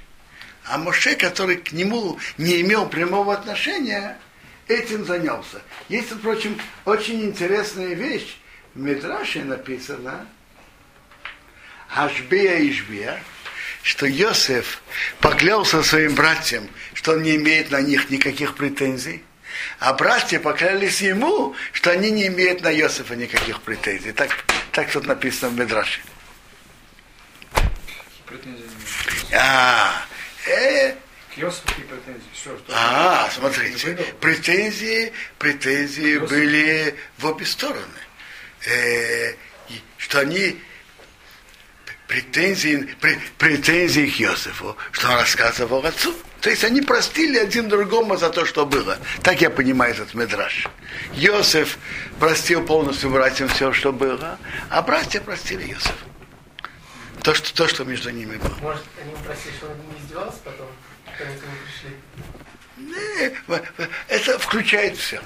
А 0.66 0.78
Моше, 0.78 1.16
который 1.16 1.56
к 1.56 1.72
нему 1.72 2.18
не 2.36 2.60
имел 2.60 2.88
прямого 2.88 3.32
отношения, 3.32 4.18
этим 4.68 5.04
занялся. 5.04 5.62
Есть, 5.88 6.10
впрочем, 6.10 6.60
очень 6.84 7.22
интересная 7.25 7.94
вещь 7.94 8.37
В 8.75 8.80
Мидраше 8.80 9.44
написано, 9.44 10.26
Ашбия 11.94 12.58
и 12.58 12.70
Ишбия, 12.70 13.22
что 13.82 14.06
Йосеф 14.06 14.82
поклялся 15.20 15.82
своим 15.82 16.14
братьям, 16.14 16.68
что 16.92 17.12
он 17.12 17.22
не 17.22 17.37
имеет 17.37 17.70
на 17.70 17.80
них 17.80 18.10
никаких 18.10 18.54
претензий, 18.54 19.25
а 19.78 19.94
братья 19.94 20.38
поклялись 20.38 21.00
ему, 21.00 21.54
что 21.72 21.90
они 21.90 22.10
не 22.10 22.26
имеют 22.26 22.62
на 22.62 22.68
Йосефа 22.68 23.16
никаких 23.16 23.62
претензий. 23.62 24.12
Так, 24.12 24.44
так 24.72 24.90
тут 24.90 25.06
написано 25.06 25.50
в 25.50 25.58
нет. 25.58 26.00
А, 29.32 30.04
э, 30.46 30.94
Какие 31.66 31.85
претензии? 31.85 32.28
Все, 32.35 32.57
что 32.59 32.73
а, 32.75 33.30
смотрите, 33.30 33.87
выдал. 33.88 34.04
претензии, 34.21 35.12
претензии 35.38 36.12
Йосеф. 36.14 36.28
были 36.30 36.95
в 37.18 37.26
обе 37.26 37.45
стороны. 37.47 37.83
Э, 38.66 39.35
что 39.99 40.21
они 40.21 40.61
претензии, 42.07 42.88
пре- 43.00 43.21
претензии 43.37 44.07
к 44.07 44.18
Йосифу, 44.18 44.76
что 44.92 45.09
он 45.11 45.14
рассказывал 45.18 45.85
отцу. 45.85 46.14
То 46.40 46.50
есть 46.50 46.64
они 46.64 46.80
простили 46.80 47.37
один 47.38 47.68
другому 47.68 48.16
за 48.16 48.30
то, 48.30 48.45
что 48.45 48.64
было. 48.64 48.99
Так 49.23 49.40
я 49.40 49.50
понимаю 49.50 49.92
этот 49.95 50.14
медраж. 50.14 50.66
Йосиф 51.12 51.78
простил 52.18 52.64
полностью 52.64 53.11
братьям 53.11 53.49
все, 53.49 53.73
что 53.73 53.92
было, 53.92 54.38
а 54.71 54.83
братья 54.83 55.21
простили 55.21 55.64
Йосифа. 55.68 55.92
То, 57.23 57.35
что, 57.35 57.52
то, 57.54 57.68
что 57.68 57.85
между 57.85 58.11
ними 58.11 58.37
было. 58.37 58.57
Может, 58.62 58.85
они 59.02 59.12
попросили, 59.12 59.52
что 59.57 59.66
он 59.66 59.76
не 59.92 60.00
издевался 60.00 60.38
потом, 60.45 60.68
когда 61.18 61.32
они 61.32 61.40
к 61.40 61.44
нему 61.44 61.56
пришли. 61.64 61.96
Не, 62.76 63.28
в- 63.46 63.48
в- 63.48 63.88
Это 64.08 64.38
включает 64.38 64.96
все. 64.96 65.20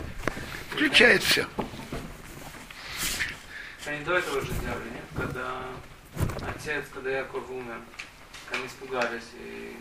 Включает 0.70 1.22
все. 1.22 1.46
Они 3.84 4.04
до 4.04 4.16
этого 4.16 4.40
же 4.40 4.52
сделали, 4.52 4.84
нет? 4.90 5.04
Когда 5.16 5.64
отец, 6.48 6.84
когда 6.94 7.10
Яков 7.10 7.48
умер, 7.50 7.80
они 8.52 8.66
испугались 8.66 9.24
и 9.34 9.76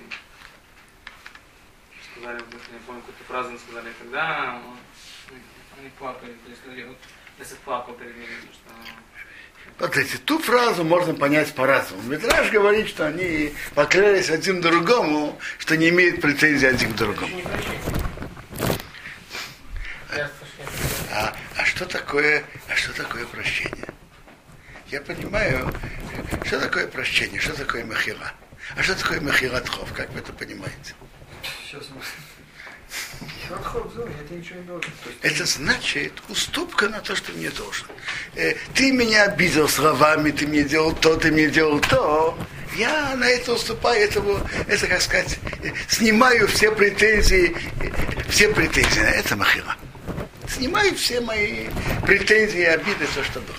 сказали, 2.12 2.40
вот, 2.52 2.62
я 2.68 2.74
не 2.74 2.80
помню, 2.86 3.02
какую-то 3.02 3.24
фразу 3.26 3.58
сказали, 3.60 3.94
тогда 4.00 4.60
он- 4.66 5.38
они 5.80 5.90
плакали, 5.92 6.34
то 6.44 6.50
есть 6.50 6.62
ну, 6.66 6.88
вот 6.90 6.98
Иосиф 7.40 7.58
плакал 7.60 7.94
перед 7.94 8.16
ними, 8.16 8.28
что 8.52 8.74
Смотрите, 9.78 10.20
ту 10.20 10.38
фразу 10.38 10.84
можно 10.84 11.16
понять 11.16 11.54
по-разному. 11.56 12.04
Митраж 12.04 12.52
говорит, 12.52 12.88
что 12.88 13.08
они 13.08 13.54
поклялись 13.74 14.30
один 14.30 14.62
другому, 14.62 15.40
что 15.58 15.76
не 15.76 15.90
имеют 15.90 16.22
претензий 16.22 16.68
один 16.68 16.94
к 16.94 16.96
другому. 16.96 17.42
А, 21.12 21.36
а 21.58 21.66
что 21.66 21.86
такое, 21.86 22.44
а 22.70 22.76
что 22.76 22.94
такое 22.94 23.26
прощение? 23.26 23.88
Я 24.88 25.02
понимаю, 25.02 25.74
что 26.46 26.60
такое 26.60 26.86
прощение, 26.86 27.42
что 27.42 27.54
такое 27.54 27.84
махира. 27.84 28.34
А 28.76 28.84
что 28.84 28.96
такое 28.96 29.20
махира 29.20 29.60
тхов, 29.62 29.92
как 29.94 30.12
вы 30.12 30.20
это 30.20 30.32
понимаете? 30.32 30.94
Сейчас 31.66 31.84
мы... 31.90 32.02
Это 35.22 35.46
значит 35.46 36.14
уступка 36.30 36.90
на 36.90 37.00
то, 37.02 37.16
что 37.16 37.32
мне 37.34 37.50
должен. 37.50 37.88
Э, 38.36 38.56
ты 38.74 38.92
меня 38.92 39.24
обидел 39.24 39.68
словами, 39.68 40.32
ты 40.32 40.48
мне 40.48 40.64
делал 40.64 40.94
то, 40.94 41.16
ты 41.18 41.32
мне 41.32 41.48
делал 41.48 41.80
то. 41.80 42.38
Я 42.76 43.16
на 43.16 43.26
это 43.26 43.54
уступаю, 43.54 44.02
этому, 44.02 44.40
это, 44.68 44.88
как 44.88 45.02
сказать, 45.02 45.38
э, 45.64 45.72
снимаю 45.90 46.48
все 46.48 46.72
претензии, 46.72 47.56
э, 47.82 48.30
все 48.30 48.50
претензии. 48.50 49.02
Это 49.02 49.36
махира. 49.36 49.76
Снимаю 50.48 50.96
все 50.96 51.22
мои 51.22 51.68
претензии 52.06 52.64
обиды, 52.64 53.06
все, 53.08 53.24
что 53.24 53.40
было. 53.42 53.58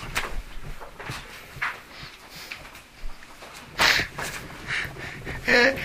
Э, 5.45 5.75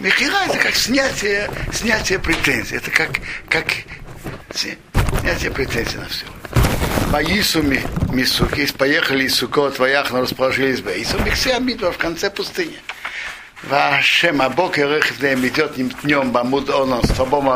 Мехира 0.00 0.44
это 0.46 0.58
как 0.58 0.74
снятие, 0.76 1.50
снятие 1.72 2.20
претензий. 2.20 2.76
Это 2.76 2.90
как, 2.90 3.10
как 3.48 3.66
сня- 4.50 4.78
снятие 5.20 5.50
претензий 5.50 5.96
на 5.98 6.06
все. 6.06 6.24
Поису 7.10 7.62
ми, 7.62 7.80
мисук, 8.12 8.56
есть 8.58 8.76
поехали 8.76 9.24
из 9.24 9.34
Сукот, 9.34 9.78
вояхну 9.78 10.20
расположились 10.20 10.82
бы. 10.82 10.92
Ису 11.02 11.18
миксе 11.20 11.54
амидва 11.54 11.90
в 11.90 11.98
конце 11.98 12.30
пустыни. 12.30 12.78
Вашем 13.64 14.40
абок 14.40 14.78
и 14.78 14.82
рехив 14.82 15.18
днем 15.18 15.46
идет 15.46 15.74
днем 16.02 16.30
бамуд 16.30 16.70
он 16.70 17.02
с 17.02 17.08
тобом 17.08 17.48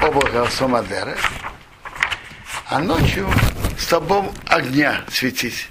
облака 0.00 0.46
сомадера, 0.50 1.18
а 2.68 2.78
ночью 2.78 3.30
с 3.78 3.84
тобом 3.86 4.32
огня 4.46 5.04
светить. 5.10 5.68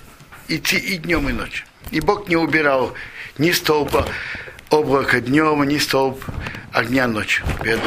Идти 0.48 0.78
и 0.78 0.98
днем, 0.98 1.28
и 1.30 1.34
ночью. 1.34 1.66
И 1.90 2.00
Бог 2.00 2.28
не 2.28 2.36
убирал 2.36 2.94
ни 3.40 3.52
столба 3.52 4.06
облака 4.72 5.20
днем, 5.20 5.64
ни 5.64 5.78
столб 5.78 6.24
огня 6.72 7.08
ночью. 7.08 7.46
перед 7.62 7.80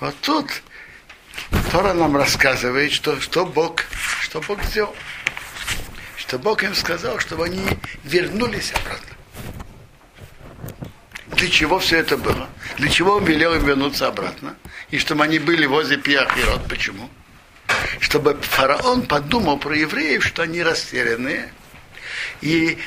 вот 0.00 0.14
тут 0.20 0.62
Тора 1.72 1.92
нам 1.92 2.16
рассказывает, 2.16 2.92
что, 2.92 3.20
что 3.20 3.46
Бог, 3.46 3.84
что 4.20 4.40
Бог 4.40 4.62
сделал. 4.64 4.94
Что 6.16 6.38
Бог 6.38 6.62
им 6.62 6.74
сказал, 6.74 7.18
чтобы 7.20 7.46
они 7.46 7.62
вернулись 8.04 8.72
обратно. 8.72 9.16
Для 11.28 11.48
чего 11.48 11.78
все 11.78 11.98
это 11.98 12.16
было? 12.16 12.48
Для 12.76 12.88
чего 12.88 13.14
он 13.16 13.24
велел 13.24 13.54
им 13.54 13.64
вернуться 13.64 14.08
обратно? 14.08 14.56
И 14.90 14.98
чтобы 14.98 15.24
они 15.24 15.38
были 15.38 15.66
возле 15.66 15.96
Пиахирот. 15.96 16.68
Почему? 16.68 17.08
Чтобы 18.00 18.34
фараон 18.40 19.02
подумал 19.02 19.58
про 19.58 19.76
евреев, 19.76 20.24
что 20.24 20.42
они 20.42 20.62
растерянные, 20.62 21.52
и, 22.40 22.78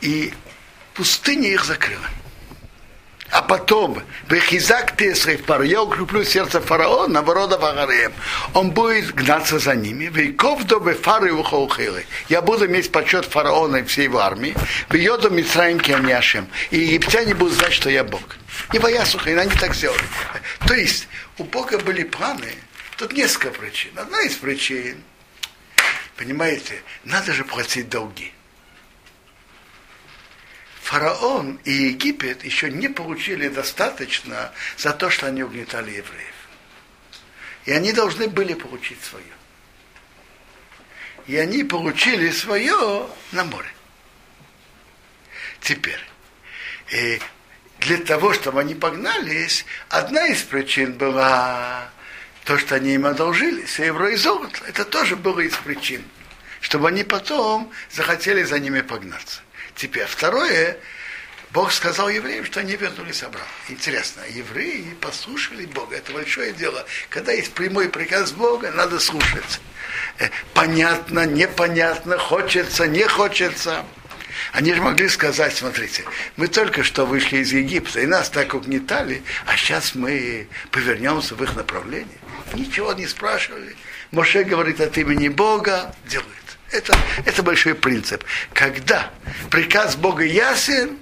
и 0.00 0.32
пустыня 0.98 1.48
их 1.48 1.64
закрыла. 1.64 2.08
А 3.30 3.42
потом, 3.42 4.02
Бехизак 4.28 4.96
Тесрев 4.96 5.44
пар, 5.44 5.62
я 5.62 5.82
укреплю 5.82 6.24
сердце 6.24 6.60
фараона, 6.60 7.22
ворода 7.22 7.56
Вагареем. 7.56 8.12
Он 8.52 8.72
будет 8.72 9.14
гнаться 9.14 9.60
за 9.60 9.76
ними. 9.76 10.06
Вейков 10.06 10.64
до 10.64 10.80
Бефары 10.80 11.32
Ухаухилы. 11.32 12.04
Я 12.28 12.42
буду 12.42 12.66
иметь 12.66 12.90
почет 12.90 13.26
фараона 13.26 13.76
и 13.76 13.84
всей 13.84 14.04
его 14.04 14.18
армии. 14.18 14.56
Вейоду 14.90 15.30
Мицраим 15.30 15.78
Кианяшем. 15.78 16.48
И 16.72 16.78
египтяне 16.78 17.34
будут 17.34 17.54
знать, 17.54 17.74
что 17.74 17.90
я 17.90 18.02
Бог. 18.02 18.22
И 18.72 18.78
Ваясуха, 18.78 19.30
и 19.30 19.34
они 19.34 19.52
так 19.52 19.74
сделали. 19.74 20.02
То 20.66 20.74
есть, 20.74 21.06
у 21.36 21.44
Бога 21.44 21.78
были 21.78 22.02
планы. 22.02 22.54
Тут 22.96 23.12
несколько 23.12 23.50
причин. 23.50 23.92
Одна 23.96 24.22
из 24.22 24.34
причин, 24.34 24.96
понимаете, 26.16 26.82
надо 27.04 27.32
же 27.32 27.44
платить 27.44 27.88
долги. 27.88 28.32
Фараон 30.88 31.60
и 31.64 31.70
Египет 31.70 32.44
еще 32.44 32.70
не 32.70 32.88
получили 32.88 33.48
достаточно 33.48 34.52
за 34.78 34.94
то, 34.94 35.10
что 35.10 35.26
они 35.26 35.42
угнетали 35.42 35.90
евреев. 35.90 36.34
И 37.66 37.72
они 37.72 37.92
должны 37.92 38.26
были 38.26 38.54
получить 38.54 39.04
свое. 39.04 39.34
И 41.26 41.36
они 41.36 41.62
получили 41.62 42.30
свое 42.30 43.06
на 43.32 43.44
море. 43.44 43.68
Теперь, 45.60 46.02
э, 46.90 47.18
для 47.80 47.98
того, 47.98 48.32
чтобы 48.32 48.60
они 48.60 48.74
погнались, 48.74 49.66
одна 49.90 50.28
из 50.28 50.42
причин 50.42 50.94
была 50.94 51.90
то, 52.44 52.56
что 52.56 52.76
они 52.76 52.94
им 52.94 53.04
одолжили, 53.04 53.66
серебро 53.66 54.08
и 54.08 54.16
золото. 54.16 54.58
Это 54.66 54.86
тоже 54.86 55.16
было 55.16 55.40
из 55.40 55.54
причин, 55.54 56.02
чтобы 56.62 56.88
они 56.88 57.04
потом 57.04 57.70
захотели 57.90 58.42
за 58.42 58.58
ними 58.58 58.80
погнаться. 58.80 59.42
Теперь 59.78 60.06
второе, 60.06 60.76
Бог 61.52 61.70
сказал 61.70 62.08
евреям, 62.08 62.44
что 62.44 62.58
они 62.58 62.74
вернулись 62.74 63.22
обратно. 63.22 63.46
Интересно, 63.68 64.22
евреи 64.28 64.96
послушали 65.00 65.66
Бога. 65.66 65.96
Это 65.96 66.12
большое 66.12 66.52
дело. 66.52 66.84
Когда 67.08 67.30
есть 67.30 67.52
прямой 67.52 67.88
приказ 67.88 68.32
Бога, 68.32 68.72
надо 68.72 68.98
слушать. 68.98 69.60
Э, 70.18 70.30
Понятно, 70.52 71.26
непонятно, 71.26 72.18
хочется, 72.18 72.88
не 72.88 73.04
хочется. 73.04 73.84
Они 74.52 74.74
же 74.74 74.82
могли 74.82 75.08
сказать, 75.08 75.56
смотрите, 75.56 76.04
мы 76.36 76.48
только 76.48 76.82
что 76.82 77.06
вышли 77.06 77.38
из 77.38 77.52
Египта, 77.52 78.00
и 78.00 78.06
нас 78.06 78.30
так 78.30 78.54
угнетали, 78.54 79.22
а 79.46 79.56
сейчас 79.56 79.94
мы 79.94 80.48
повернемся 80.72 81.36
в 81.36 81.42
их 81.44 81.54
направлении. 81.54 82.18
Ничего 82.52 82.94
не 82.94 83.06
спрашивали. 83.06 83.76
Моше 84.10 84.42
говорит 84.42 84.80
от 84.80 84.98
имени 84.98 85.28
Бога, 85.28 85.94
делает. 86.06 86.47
Это, 86.70 86.96
это 87.24 87.42
большой 87.42 87.74
принцип. 87.74 88.22
Когда 88.52 89.10
приказ 89.50 89.96
Бога 89.96 90.24
ясен, 90.24 90.98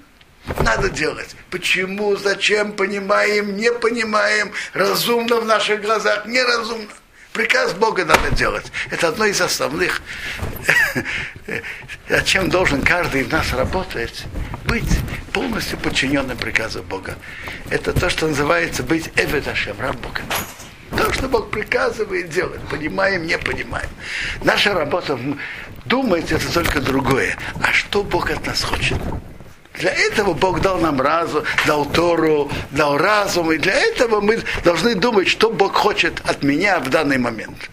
надо 0.61 0.89
делать. 0.89 1.35
Почему, 1.51 2.17
зачем, 2.17 2.73
понимаем, 2.73 3.57
не 3.57 3.73
понимаем, 3.73 4.53
разумно 4.73 5.37
в 5.41 5.45
наших 5.45 5.83
глазах, 5.83 6.27
неразумно. 6.27 6.89
Приказ 7.33 7.75
Бога 7.75 8.05
надо 8.05 8.31
делать. 8.31 8.73
Это 8.91 9.09
одно 9.09 9.27
из 9.27 9.41
основных, 9.41 10.01
о 12.09 12.23
чем 12.23 12.49
должен 12.49 12.81
каждый 12.83 13.23
из 13.23 13.31
нас 13.31 13.53
работать, 13.53 14.25
быть 14.65 14.99
полностью 15.35 15.79
подчиненным 15.79 16.39
приказу 16.39 16.83
Бога. 16.83 17.19
Это 17.69 17.93
то, 17.93 18.09
что 18.09 18.27
называется 18.27 18.83
быть 18.83 19.11
Эведашем, 19.17 19.79
раб 19.79 19.97
Бога. 19.97 20.23
То, 20.90 21.12
что 21.12 21.29
Бог 21.29 21.51
приказывает 21.51 22.29
делать, 22.31 22.61
понимаем, 22.70 23.27
не 23.27 23.38
понимаем. 23.38 23.88
Наша 24.42 24.75
работа 24.75 25.18
думать 25.85 26.31
это 26.31 26.53
только 26.53 26.81
другое. 26.81 27.37
А 27.62 27.72
что 27.72 28.03
Бог 28.03 28.31
от 28.31 28.46
нас 28.46 28.62
хочет? 28.62 28.99
Для 29.75 29.92
этого 29.92 30.33
Бог 30.33 30.61
дал 30.62 30.79
нам 30.79 31.01
разум, 31.01 31.44
дал 31.66 31.85
Тору, 31.85 32.51
дал 32.70 32.96
разум, 32.96 33.53
и 33.53 33.59
для 33.59 33.75
этого 33.75 34.20
мы 34.20 34.42
должны 34.64 34.94
думать, 34.94 35.29
что 35.29 35.51
Бог 35.51 35.75
хочет 35.75 36.20
от 36.25 36.42
меня 36.42 36.81
в 36.81 36.88
данный 36.88 37.18
момент. 37.18 37.70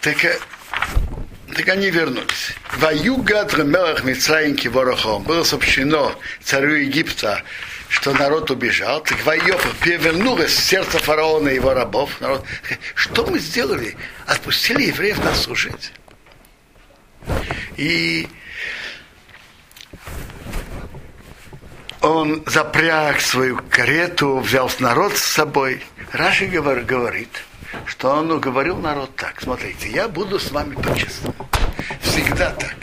Так, 0.00 0.24
э, 0.24 0.36
так 1.54 1.68
они 1.68 1.90
вернулись. 1.90 2.56
Ваюгад 2.78 3.54
Ремелах 3.54 4.02
Мицраим 4.02 4.56
Киворохом. 4.56 5.22
Было 5.22 5.44
сообщено 5.44 6.12
царю 6.42 6.74
Египта, 6.74 7.44
что 7.92 8.14
народ 8.14 8.50
убежал. 8.50 9.02
Так 9.02 9.22
Вайофа 9.26 9.68
перевернулось 9.84 10.54
сердце 10.54 10.98
фараона 10.98 11.50
и 11.50 11.56
его 11.56 11.74
рабов. 11.74 12.18
Народ, 12.20 12.44
что 12.94 13.26
мы 13.26 13.38
сделали? 13.38 13.96
Отпустили 14.26 14.84
евреев 14.84 15.22
нас 15.22 15.42
служить. 15.42 15.92
И 17.76 18.26
он 22.00 22.42
запряг 22.46 23.20
свою 23.20 23.60
карету, 23.70 24.38
взял 24.38 24.70
народ 24.78 25.18
с 25.18 25.22
собой. 25.22 25.82
Раши 26.12 26.46
говор- 26.46 26.84
говорит, 26.84 27.42
что 27.84 28.08
он 28.10 28.30
уговорил 28.32 28.78
народ 28.78 29.14
так. 29.16 29.38
Смотрите, 29.42 29.90
я 29.90 30.08
буду 30.08 30.40
с 30.40 30.50
вами 30.50 30.74
по-честному. 30.76 31.46
Всегда 32.00 32.50
так. 32.52 32.76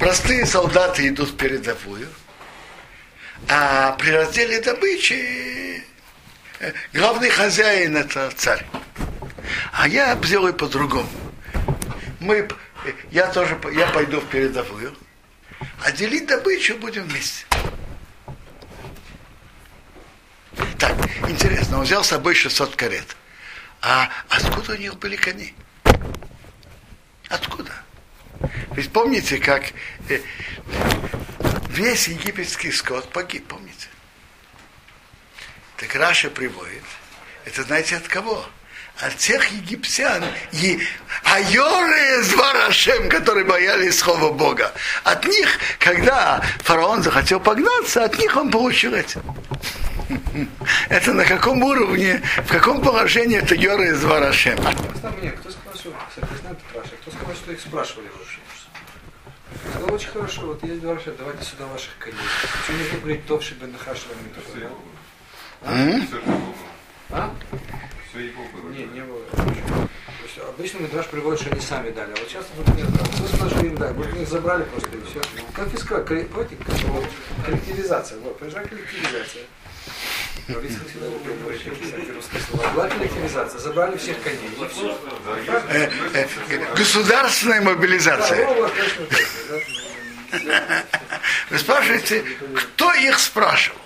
Простые 0.00 0.44
солдаты 0.44 1.06
идут 1.08 1.30
в 1.30 1.36
передовую, 1.36 2.08
а 3.48 3.92
при 3.92 4.10
разделе 4.10 4.60
добычи 4.60 5.84
э, 6.60 6.72
главный 6.92 7.30
хозяин 7.30 7.96
это 7.96 8.30
царь. 8.36 8.66
А 9.72 9.88
я 9.88 10.18
сделаю 10.22 10.54
по-другому. 10.54 11.08
Мы, 12.20 12.36
э, 12.36 12.48
я 13.10 13.28
тоже 13.28 13.58
я 13.72 13.86
пойду 13.86 14.20
в 14.20 14.26
передовую, 14.28 14.96
а 15.84 15.92
делить 15.92 16.26
добычу 16.26 16.76
будем 16.76 17.04
вместе. 17.04 17.46
Так, 20.78 20.96
интересно, 21.28 21.78
он 21.78 21.84
взял 21.84 22.02
с 22.02 22.08
собой 22.08 22.34
600 22.34 22.76
карет. 22.76 23.16
А 23.80 24.08
откуда 24.28 24.72
у 24.72 24.76
них 24.76 24.98
были 24.98 25.16
кони? 25.16 25.54
Откуда? 27.28 27.72
Ведь 28.72 28.92
помните, 28.92 29.38
как 29.38 29.64
э, 30.08 30.20
весь 31.68 32.08
египетский 32.08 32.72
скот 32.72 33.08
погиб, 33.10 33.46
помните? 33.46 33.88
Так 35.76 35.94
Раша 35.94 36.30
приводит, 36.30 36.82
это 37.44 37.62
знаете 37.62 37.96
от 37.96 38.08
кого? 38.08 38.44
От 38.98 39.16
тех 39.16 39.46
египтян, 39.52 40.24
и 40.50 40.82
айоры 41.22 42.20
из 42.20 42.34
Варашем, 42.34 43.08
которые 43.08 43.44
боялись 43.44 43.96
слова 43.96 44.32
Бога. 44.32 44.72
От 45.04 45.24
них, 45.24 45.48
когда 45.78 46.42
фараон 46.64 47.04
захотел 47.04 47.38
погнаться, 47.38 48.04
от 48.04 48.18
них 48.18 48.36
он 48.36 48.50
получил 48.50 48.94
это. 48.94 49.22
Это 50.88 51.12
на 51.12 51.24
каком 51.24 51.62
уровне, 51.62 52.22
в 52.44 52.50
каком 52.50 52.80
положении 52.80 53.38
это 53.38 53.54
Йора 53.54 53.90
из 53.90 54.02
Варашем? 54.04 54.56
Кто 54.56 54.70
сказал, 57.10 57.34
что, 57.34 57.52
их 57.52 57.60
спрашивали 57.60 58.08
вообще? 58.08 58.27
Сказал 59.70 59.94
очень 59.94 60.08
хорошо, 60.08 60.40
вот 60.42 60.62
есть 60.64 60.84
Раша, 60.84 61.12
давайте 61.18 61.44
сюда 61.44 61.66
ваших 61.66 61.96
коней. 61.98 62.18
Почему 62.60 62.78
нужно 62.78 62.98
говорить 62.98 63.26
Товши 63.26 63.54
бен 63.54 63.72
Нахашева 63.72 64.12
М? 65.64 66.08
А? 67.10 67.34
Было. 68.14 68.70
Не, 68.70 68.84
не 68.86 69.02
было. 69.02 69.20
То 69.30 70.24
есть 70.24 70.38
обычно 70.48 70.78
Мидраш 70.78 71.06
приводит, 71.06 71.40
что 71.40 71.50
они 71.50 71.60
сами 71.60 71.90
дали, 71.90 72.12
а 72.12 72.16
вот 72.16 72.28
сейчас 72.28 72.46
вот 72.56 72.74
нет, 72.74 72.88
да. 72.90 73.04
Кто 73.04 73.28
сказал, 73.28 73.50
что 73.50 73.66
им 73.66 73.76
дали? 73.76 73.92
Вот 73.92 74.06
их 74.08 74.28
забрали 74.28 74.64
просто 74.64 74.96
и 74.96 75.00
все. 75.02 75.20
Конфиска, 75.54 76.02
коллективизация, 76.02 78.18
вот, 78.20 78.38
пришла 78.38 78.60
коллективизация. 78.60 79.44
Была 82.74 82.88
коллективизация, 82.88 83.58
забрали 83.60 83.96
всех 83.96 84.16
коней, 84.22 84.50
Государственная 86.76 87.60
мобилизация. 87.60 88.46
Вы 91.50 91.58
спрашиваете, 91.58 92.22
кто 92.54 92.92
их 92.94 93.18
спрашивал? 93.18 93.78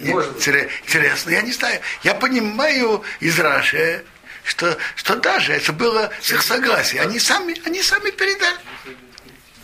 Интересно, 0.00 1.30
я 1.30 1.42
не 1.42 1.52
знаю. 1.52 1.80
Я 2.02 2.14
понимаю 2.14 3.02
из 3.20 3.38
Раши, 3.38 4.04
что, 4.44 4.76
что 4.94 5.16
даже 5.16 5.52
это 5.54 5.72
было 5.72 6.10
с 6.20 6.30
их 6.32 6.42
согласия. 6.42 7.00
Они 7.00 7.18
сами, 7.18 7.54
они 7.66 7.82
сами 7.82 8.10
передали. 8.10 8.56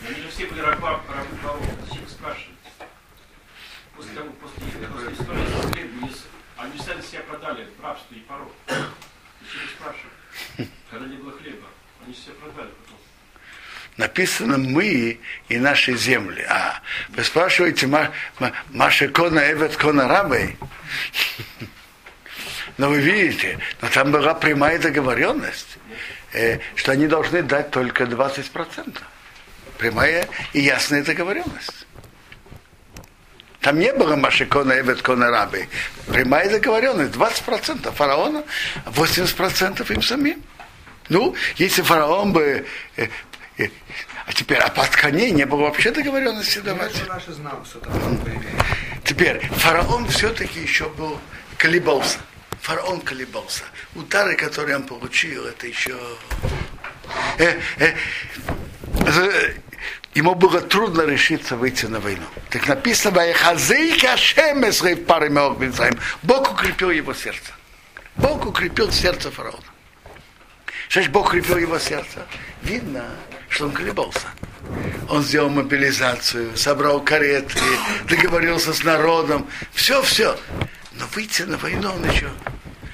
Они 0.07 0.23
же 0.23 0.29
все 0.31 0.47
были 0.47 0.61
рабы, 0.61 0.87
рабы. 0.89 1.67
Зачем 1.89 2.09
спрашивать? 2.09 2.49
После 3.97 4.13
того, 4.15 4.31
после, 4.41 4.63
после 4.89 5.13
истории 5.13 5.47
с 5.47 5.73
хлебом, 5.73 6.05
они 6.05 6.11
с- 6.13 6.27
они 6.57 6.79
сами 6.81 7.03
себя 7.03 7.21
продали 7.21 7.69
в 7.79 7.85
рабство 7.85 8.15
и 8.15 8.21
порог. 8.21 8.53
Зачем 8.67 9.69
спрашивать? 9.79 10.71
Когда 10.91 11.07
не 11.07 11.17
было 11.17 11.33
хлеба, 11.39 11.69
они 12.05 12.15
себя 12.15 12.33
продали 12.41 12.71
потом. 12.71 12.99
Написано 14.03 14.59
мы 14.59 15.21
и 15.49 15.59
наши 15.59 15.97
земли. 15.97 16.45
А 16.49 16.81
вы 17.11 17.23
спрашиваете, 17.23 17.87
Ма- 17.87 18.11
Ма- 18.41 18.51
Маша 18.73 19.07
Кона 19.07 19.53
Эвет 19.53 19.77
Кона 19.77 20.09
Рабой? 20.09 20.57
Но 22.79 22.89
вы 22.89 22.99
видите, 22.99 23.61
но 23.81 23.89
там 23.91 24.11
была 24.11 24.35
прямая 24.35 24.81
договоренность, 24.81 25.79
э, 26.33 26.59
что 26.75 26.91
они 26.91 27.07
должны 27.07 27.43
дать 27.45 27.71
только 27.71 28.03
20%. 28.07 29.01
Прямая 29.79 30.27
и 30.53 30.61
ясная 30.63 31.05
договоренность. 31.05 31.87
Там 33.61 33.79
не 33.79 33.93
было 33.93 34.17
Машикона 34.17 34.81
Эвет 34.81 35.01
Кона 35.03 35.31
Рабы. 35.31 35.69
Прямая 36.09 36.51
договоренность, 36.51 37.13
20% 37.15 37.93
фараона, 37.95 38.43
80% 38.85 39.89
им 39.93 40.03
самим. 40.03 40.43
Ну, 41.09 41.37
если 41.55 41.83
фараон 41.83 42.33
бы... 42.33 42.67
а 44.27 44.33
теперь, 44.33 44.59
а 44.59 44.69
под 44.69 44.91
коней 44.91 45.31
не 45.31 45.45
было 45.45 45.63
вообще 45.63 45.91
договоренности 45.91 46.59
давать. 46.59 46.95
Знал. 47.29 47.65
Теперь, 49.05 49.41
фараон 49.57 50.09
все-таки 50.09 50.61
еще 50.61 50.89
был, 50.91 51.19
колебался. 51.59 52.19
Фараон 52.63 53.01
колебался. 53.01 53.65
Удары, 53.95 54.37
которые 54.37 54.77
он 54.77 54.85
получил, 54.85 55.47
это 55.47 55.67
еще... 55.67 55.99
Э, 57.39 57.59
э, 57.79 57.95
э, 59.07 59.55
ему 60.15 60.35
было 60.37 60.61
трудно 60.61 61.03
решиться 61.03 61.57
выйти 61.57 61.87
на 61.87 61.99
войну. 61.99 62.25
Так 62.51 62.69
написано, 62.69 63.17
«Ваехазейка 63.17 64.17
шемес 64.17 64.83
пары 65.07 65.31
Бог 66.23 66.53
укрепил 66.53 66.91
его 66.91 67.13
сердце. 67.15 67.53
Бог 68.17 68.47
укрепил 68.47 68.93
сердце 68.93 69.31
фараона. 69.31 69.72
Значит 70.93 71.11
Бог 71.11 71.29
укрепил 71.29 71.57
его 71.57 71.79
сердце? 71.79 72.27
Видно, 72.61 73.09
что 73.49 73.65
он 73.65 73.73
колебался. 73.73 74.29
Он 75.09 75.23
сделал 75.23 75.49
мобилизацию, 75.49 76.55
собрал 76.55 77.01
кареты, 77.01 77.59
договорился 78.09 78.75
с 78.75 78.85
народом. 78.85 79.49
Все-все. 79.73 80.39
Но 80.93 81.07
выйти 81.15 81.43
на 81.43 81.57
войну 81.57 81.95
он 81.95 82.11
еще 82.11 82.31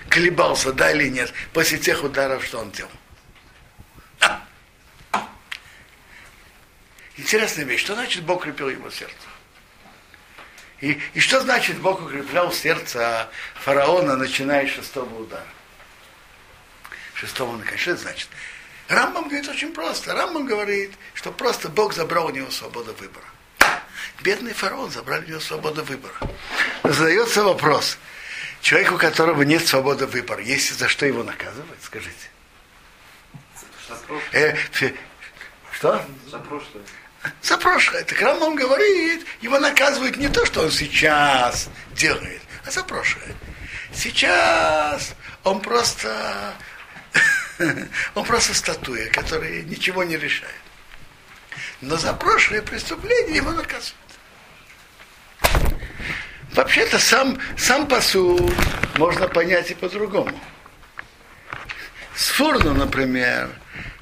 колебался, 0.09 0.73
да 0.73 0.93
или 0.93 1.09
нет, 1.09 1.33
после 1.53 1.79
тех 1.79 2.05
ударов, 2.05 2.45
что 2.45 2.61
он 2.61 2.71
делал. 2.71 2.91
Интересная 7.17 7.65
вещь. 7.65 7.81
Что 7.81 7.95
значит 7.95 8.23
Бог 8.23 8.43
укрепил 8.43 8.69
его 8.69 8.91
сердце? 8.91 9.15
И, 10.81 11.01
и 11.15 11.21
что 11.21 11.41
значит 11.41 11.79
Бог 11.79 12.01
укреплял 12.01 12.53
сердце 12.53 13.29
фараона, 13.57 14.15
начиная 14.17 14.69
с 14.69 14.71
шестого 14.71 15.23
удара? 15.23 15.45
Шестого 17.18 17.57
наконец. 17.57 17.81
Что 17.81 17.90
это 17.92 18.00
значит? 18.02 18.28
Рамбам 18.88 19.24
говорит 19.24 19.48
очень 19.48 19.72
просто. 19.72 20.14
Рамбам 20.14 20.46
говорит, 20.46 20.92
что 21.14 21.33
просто 21.33 21.68
Бог 21.68 21.92
забрал 21.92 22.26
у 22.26 22.31
него 22.31 22.50
свободу 22.50 22.94
выбора. 22.94 23.26
Бедный 24.22 24.52
фараон 24.52 24.90
забрали 24.90 25.24
у 25.24 25.28
него 25.28 25.40
свободу 25.40 25.85
выбора. 25.85 26.14
Задается 26.85 27.42
вопрос. 27.42 27.98
Человек, 28.61 28.92
у 28.92 28.98
которого 28.98 29.42
нет 29.42 29.66
свободы 29.66 30.07
выбора, 30.07 30.42
есть 30.42 30.76
за 30.78 30.88
что 30.88 31.07
его 31.07 31.22
наказывать, 31.22 31.78
скажите? 31.83 32.12
Э, 34.33 34.54
что? 35.72 36.04
За 36.31 36.38
прошлое. 36.38 36.83
За 37.42 37.59
прошлое. 37.59 38.04
Так 38.04 38.20
Рамбам 38.20 38.54
говорит, 38.54 39.26
его 39.40 39.59
наказывают 39.59 40.16
не 40.16 40.28
то, 40.28 40.46
что 40.46 40.62
он 40.62 40.70
сейчас 40.70 41.68
делает, 41.92 42.42
а 42.64 42.70
за 42.70 42.85
прошлое. 42.85 43.35
Сейчас 43.92 45.14
он 45.44 45.61
просто 45.61 46.54
он 48.14 48.25
просто 48.25 48.55
статуя, 48.55 49.09
которая 49.11 49.62
ничего 49.62 50.05
не 50.05 50.16
решает. 50.16 50.55
Но 51.81 51.97
за 51.97 52.12
прошлое 52.12 52.62
преступление 52.62 53.37
его 53.37 53.53
наказывают. 53.53 53.94
Вообще-то 56.53 56.99
сам, 56.99 57.38
сам 57.57 57.87
посуд 57.87 58.53
можно 58.97 59.29
понять 59.29 59.71
и 59.71 59.75
по-другому. 59.75 60.38
Сфурну, 62.16 62.75
например, 62.75 63.51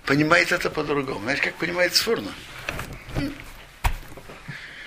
понимает 0.06 0.52
это 0.52 0.70
по-другому. 0.70 1.20
Знаешь, 1.20 1.40
как 1.40 1.54
понимает 1.56 1.94
Сфурну? 1.94 2.32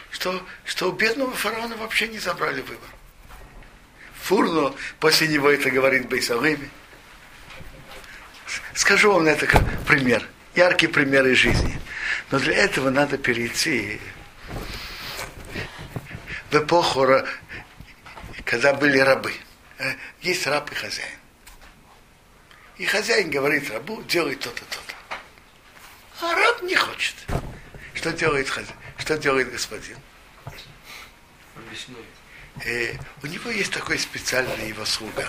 Что, 0.10 0.44
что 0.66 0.90
у 0.90 0.94
бедного 0.94 1.32
фараона 1.32 1.78
вообще 1.78 2.08
не 2.08 2.18
забрали 2.18 2.62
выбор. 2.62 2.90
Фурно 4.24 4.74
после 5.00 5.28
него 5.28 5.50
это 5.50 5.70
говорит 5.70 6.08
Бейсалыми. 6.08 6.70
Скажу 8.74 9.12
вам 9.12 9.28
это 9.28 9.46
как 9.48 9.62
пример, 9.86 10.28
яркий 10.56 10.88
пример 10.88 11.26
из 11.28 11.38
жизни. 11.38 11.80
Но 12.32 12.40
для 12.40 12.56
этого 12.56 12.90
надо 12.90 13.18
перейти 13.18 14.00
в 16.52 16.56
эпоху, 16.56 17.08
когда 18.46 18.74
были 18.74 19.00
рабы. 19.00 19.34
Э, 19.78 19.94
Есть 20.22 20.48
раб 20.48 20.72
и 20.72 20.76
хозяин. 20.76 21.18
И 22.78 22.86
хозяин 22.86 23.30
говорит 23.30 23.70
рабу, 23.72 24.02
делай 24.04 24.36
то-то, 24.36 24.64
то-то. 24.66 25.18
А 26.22 26.36
раб 26.36 26.62
не 26.64 26.76
хочет. 26.76 27.16
Что 27.94 28.12
делает 28.12 28.50
хозяин? 28.50 28.76
Что 28.98 29.18
делает 29.18 29.52
господин? 29.52 29.98
Объясняет. 31.56 32.06
Э, 32.66 32.96
у 33.24 33.28
него 33.28 33.50
есть 33.50 33.72
такой 33.72 34.00
специальный 34.00 34.70
его 34.70 34.86
слуга, 34.86 35.28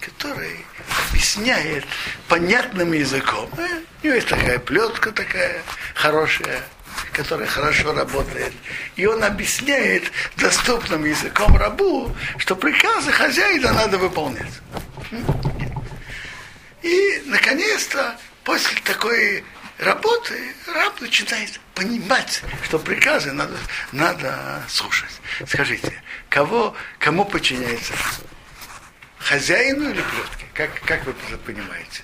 который 0.00 0.64
объясняет 1.08 1.84
понятным 2.28 2.92
языком. 2.92 3.48
Э, 3.56 3.80
у 4.02 4.06
него 4.06 4.16
есть 4.16 4.28
такая 4.28 4.58
плетка 4.58 5.12
такая 5.12 5.62
хорошая, 5.94 6.62
которая 7.12 7.46
хорошо 7.46 7.92
работает. 7.92 8.52
И 8.96 9.06
он 9.06 9.22
объясняет 9.22 10.10
доступным 10.36 11.04
языком 11.04 11.56
рабу, 11.56 12.14
что 12.38 12.56
приказы 12.56 13.12
хозяина 13.12 13.72
надо 13.72 13.98
выполнять. 13.98 14.60
И, 16.82 17.22
наконец-то, 17.26 18.16
после 18.42 18.80
такой 18.82 19.44
работы 19.78 20.54
раб 20.74 21.00
начинает 21.00 21.60
понимать, 21.74 22.42
что 22.64 22.78
приказы 22.78 23.32
надо, 23.32 23.56
надо 23.92 24.62
слушать. 24.68 25.10
Скажите, 25.46 25.92
кого, 26.28 26.74
кому 26.98 27.24
подчиняется? 27.24 27.92
Хозяину 29.30 29.90
или 29.90 30.02
плетке? 30.02 30.46
Как, 30.54 30.80
как 30.80 31.04
вы 31.04 31.12
понимаете? 31.12 32.02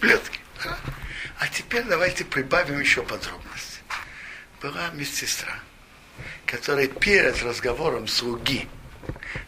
Плетки. 0.00 0.40
да? 0.64 0.76
А 1.38 1.46
теперь 1.46 1.84
давайте 1.84 2.24
прибавим 2.24 2.80
еще 2.80 3.04
подробности. 3.04 3.78
Была 4.60 4.90
медсестра, 4.90 5.54
которая 6.46 6.88
перед 6.88 7.40
разговором 7.44 8.08
слуги 8.08 8.68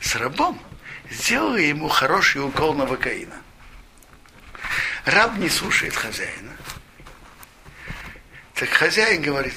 с 0.00 0.14
рабом 0.14 0.62
сделала 1.10 1.56
ему 1.56 1.88
хороший 1.88 2.44
укол 2.44 2.74
новокаина. 2.74 3.42
Раб 5.04 5.36
не 5.38 5.48
слушает 5.48 5.96
хозяина. 5.96 6.56
Так 8.54 8.68
хозяин 8.68 9.20
говорит, 9.20 9.54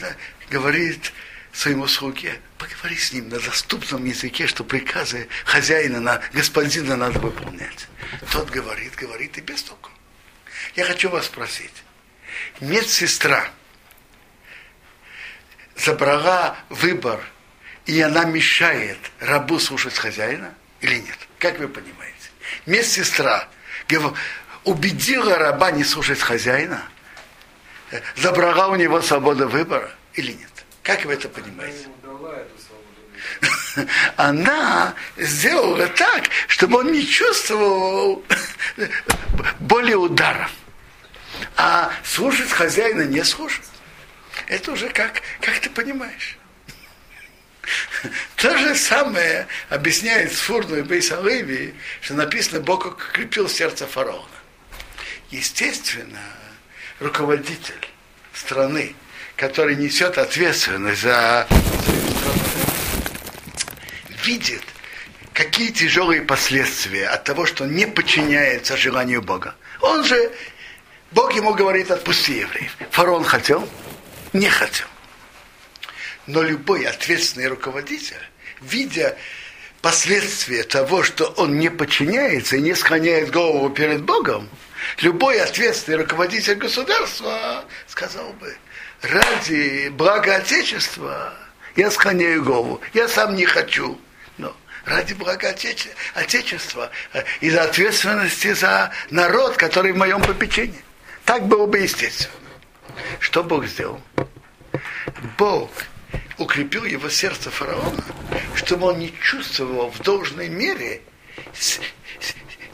говорит 0.49 1.13
своему 1.51 1.87
слуге, 1.87 2.39
поговори 2.57 2.95
с 2.95 3.11
ним 3.11 3.29
на 3.29 3.39
доступном 3.39 4.05
языке, 4.05 4.47
что 4.47 4.63
приказы 4.63 5.27
хозяина, 5.45 5.99
на, 5.99 6.21
господина 6.33 6.95
надо 6.95 7.19
выполнять. 7.19 7.87
Тот 8.31 8.49
говорит, 8.49 8.95
говорит 8.95 9.37
и 9.37 9.41
без 9.41 9.63
толку. 9.63 9.89
Я 10.75 10.85
хочу 10.85 11.09
вас 11.09 11.25
спросить. 11.25 11.83
Медсестра 12.59 13.49
забрала 15.75 16.57
выбор, 16.69 17.23
и 17.85 17.99
она 18.01 18.25
мешает 18.25 18.99
рабу 19.19 19.59
слушать 19.59 19.97
хозяина 19.97 20.53
или 20.81 20.95
нет? 20.95 21.17
Как 21.39 21.57
вы 21.59 21.67
понимаете? 21.67 22.15
Медсестра 22.65 23.47
убедила 24.63 25.37
раба 25.37 25.71
не 25.71 25.83
слушать 25.83 26.19
хозяина, 26.19 26.83
э, 27.91 28.01
забрала 28.15 28.67
у 28.67 28.75
него 28.75 29.01
свободу 29.01 29.47
выбора 29.47 29.91
или 30.13 30.33
нет? 30.33 30.49
Как 30.89 31.05
вы 31.05 31.13
это 31.13 31.29
понимаете? 31.29 31.87
Она 34.15 34.95
сделала 35.17 35.85
так, 35.85 36.23
чтобы 36.47 36.79
он 36.79 36.91
не 36.91 37.05
чувствовал 37.05 38.25
более 39.59 39.97
ударов. 39.97 40.49
А 41.57 41.93
слушать 42.03 42.49
хозяина 42.49 43.03
не 43.03 43.23
слушать. 43.23 43.67
Это 44.47 44.71
уже 44.71 44.89
как, 44.89 45.21
как 45.41 45.59
ты 45.59 45.69
понимаешь. 45.69 46.39
То 48.37 48.57
же 48.57 48.73
самое 48.73 49.45
объясняет 49.69 50.33
Сфурну 50.33 50.77
и 50.77 50.81
Бейсалыви, 50.81 51.75
что 52.01 52.15
написано, 52.15 52.61
Бог 52.61 52.87
укрепил 52.87 53.47
сердце 53.47 53.85
фараона. 53.85 54.25
Естественно, 55.29 56.23
руководитель 56.99 57.87
страны, 58.33 58.95
который 59.39 59.77
несет 59.77 60.17
ответственность 60.17 61.01
за 61.01 61.47
видит, 64.25 64.61
какие 65.33 65.71
тяжелые 65.71 66.21
последствия 66.21 67.07
от 67.07 67.23
того, 67.23 67.45
что 67.45 67.65
не 67.65 67.87
подчиняется 67.87 68.75
желанию 68.75 69.21
Бога. 69.21 69.55
Он 69.79 70.03
же, 70.03 70.33
Бог 71.11 71.33
ему 71.33 71.53
говорит, 71.53 71.89
отпусти 71.89 72.39
евреев. 72.39 72.75
Фараон 72.91 73.23
хотел, 73.23 73.67
не 74.33 74.49
хотел. 74.49 74.87
Но 76.27 76.41
любой 76.41 76.83
ответственный 76.83 77.47
руководитель, 77.47 78.21
видя 78.59 79.17
последствия 79.81 80.63
того, 80.63 81.01
что 81.01 81.27
он 81.37 81.57
не 81.57 81.69
подчиняется 81.69 82.57
и 82.57 82.61
не 82.61 82.75
склоняет 82.75 83.31
голову 83.31 83.69
перед 83.69 84.03
Богом, 84.03 84.49
любой 84.99 85.41
ответственный 85.41 85.99
руководитель 85.99 86.55
государства 86.55 87.63
сказал 87.87 88.33
бы, 88.33 88.53
ради 89.01 89.89
блага 89.89 90.35
Отечества 90.37 91.33
я 91.75 91.91
склоняю 91.91 92.43
голову, 92.43 92.81
я 92.93 93.07
сам 93.07 93.35
не 93.35 93.45
хочу, 93.45 93.99
но 94.37 94.55
ради 94.85 95.13
блага 95.13 95.51
Отече- 95.51 95.93
Отечества, 96.13 96.91
э, 97.13 97.23
из-за 97.41 97.63
ответственности 97.63 98.53
за 98.53 98.91
народ, 99.09 99.57
который 99.57 99.91
в 99.93 99.97
моем 99.97 100.21
попечении. 100.21 100.83
Так 101.25 101.47
было 101.47 101.65
бы 101.65 101.79
естественно. 101.79 102.33
Что 103.19 103.43
Бог 103.43 103.65
сделал? 103.65 104.01
Бог 105.37 105.71
укрепил 106.37 106.85
его 106.85 107.09
сердце 107.09 107.51
фараона, 107.51 108.03
чтобы 108.55 108.87
он 108.87 108.99
не 108.99 109.13
чувствовал 109.21 109.91
в 109.91 109.99
должной 109.99 110.49
мере 110.49 111.01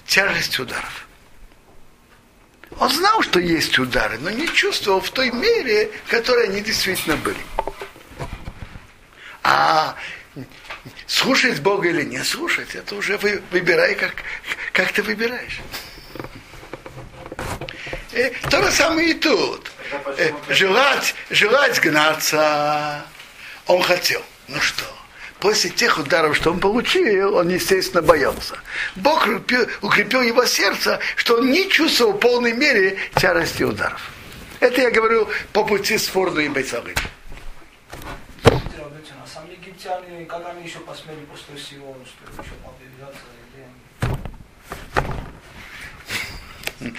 тяжесть 0.05 0.59
ударов. 0.59 1.07
Он 2.79 2.89
знал, 2.89 3.21
что 3.21 3.39
есть 3.39 3.77
удары, 3.79 4.17
но 4.19 4.29
не 4.29 4.47
чувствовал 4.47 4.99
в 4.99 5.09
той 5.11 5.31
мере, 5.31 5.91
в 6.05 6.09
которой 6.09 6.47
они 6.47 6.61
действительно 6.61 7.15
были. 7.15 7.39
А 9.43 9.95
слушать 11.07 11.61
Бога 11.61 11.88
или 11.89 12.03
не 12.03 12.23
слушать, 12.23 12.75
это 12.75 12.95
уже 12.95 13.17
вы, 13.17 13.41
выбирай, 13.51 13.95
как, 13.95 14.15
как 14.73 14.91
ты 14.91 15.03
выбираешь. 15.03 15.61
Э, 18.11 18.31
то 18.49 18.61
же 18.63 18.71
самое 18.71 19.11
и 19.11 19.13
тут. 19.13 19.71
Э, 20.17 20.31
желать, 20.49 21.15
желать 21.29 21.79
гнаться 21.79 23.05
он 23.65 23.81
хотел. 23.83 24.23
Ну 24.47 24.59
что, 24.61 24.85
после 25.45 25.69
тех 25.69 25.99
ударов, 25.99 26.36
что 26.36 26.51
он 26.51 26.60
получил, 26.60 27.36
он, 27.36 27.49
естественно, 27.49 28.01
боялся. 28.01 28.58
Бог 28.95 29.27
укрепил, 29.84 30.21
его 30.23 30.43
сердце, 30.45 30.99
что 31.15 31.38
он 31.38 31.51
не 31.51 31.69
чувствовал 31.69 32.13
в 32.13 32.17
полной 32.17 32.53
мере 32.53 32.97
тяжести 33.15 33.62
ударов. 33.62 34.10
Это 34.60 34.81
я 34.81 34.89
говорю 34.89 35.29
по 35.53 35.63
пути 35.63 35.99
с 35.99 36.08
Форду 36.08 36.39
и 36.39 36.47
Равдотин, 38.43 39.13
а 39.23 39.27
сами 39.31 39.51
египтяне, 39.51 40.25
как 40.25 40.49
они 40.49 40.63
еще 40.67 40.79
посмели 40.79 41.19
после 41.31 41.55
всего, 41.58 41.95
что 42.05 42.41
еще 42.41 42.53
они? 46.81 46.91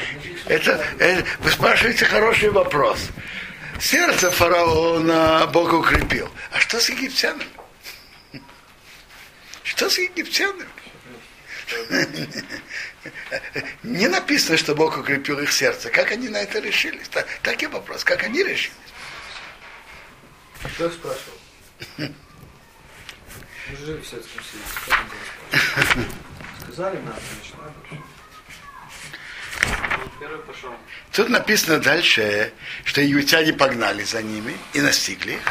Это, 0.47 0.85
это- 1.01 1.27
вы 1.41 1.51
спрашиваете 1.51 2.05
хороший 2.05 2.51
вопрос. 2.51 3.09
Сердце 3.81 4.31
фараона 4.31 5.51
Бог 5.53 5.73
укрепил. 5.73 6.29
А 6.53 6.61
что 6.61 6.79
с 6.79 6.89
египтянами? 6.91 7.56
Что 9.67 9.91
с 9.91 9.99
египтянами? 9.99 10.69
Не 13.83 14.07
написано, 14.07 14.57
что 14.57 14.75
Бог 14.77 14.97
укрепил 14.97 15.41
их 15.41 15.53
сердце. 15.53 15.91
Как 15.91 16.13
они 16.13 16.29
на 16.29 16.37
это 16.39 16.61
решились? 16.61 17.09
Так, 17.09 17.27
так 17.43 17.61
и 17.63 17.67
вопрос, 17.67 18.05
как 18.05 18.23
они 18.23 18.45
решились? 18.45 18.73
Кто 20.63 20.89
спрашивал? 20.89 21.39
Мы 21.99 23.77
жили 23.77 24.01
в 24.01 24.07
Советском 24.07 24.43
Союзе. 24.45 26.09
Сказали 26.63 26.99
надо, 26.99 27.21
значит 27.35 27.57
пошел. 30.47 30.75
Тут 31.13 31.29
написано 31.29 31.79
дальше, 31.81 32.53
что 32.85 33.01
египтяне 33.01 33.53
погнали 33.53 34.05
за 34.05 34.23
ними 34.23 34.57
и 34.75 34.81
настигли 34.81 35.33
их. 35.33 35.43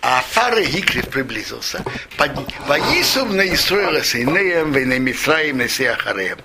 А 0.00 0.24
Пара 0.34 0.62
Гикрит 0.62 1.10
приблизился. 1.10 1.82
Воисов 2.66 3.30
на 3.30 3.52
Исроила 3.52 4.02
Сейнеем, 4.04 4.72
Вейнемисраем, 4.72 5.58
Несеахареем. 5.58 6.38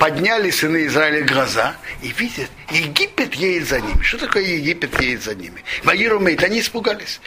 Подняли 0.00 0.50
сыны 0.50 0.86
Израиля 0.86 1.24
глаза 1.24 1.76
и 2.02 2.08
видят, 2.08 2.50
Египет 2.70 3.34
едет 3.34 3.68
за 3.68 3.80
ними. 3.80 4.02
Что 4.02 4.18
такое 4.18 4.42
Египет 4.42 5.00
едет 5.00 5.22
за 5.22 5.34
ними? 5.36 5.62
Ваирумейт, 5.84 6.42
они 6.42 6.60
испугались. 6.60 7.20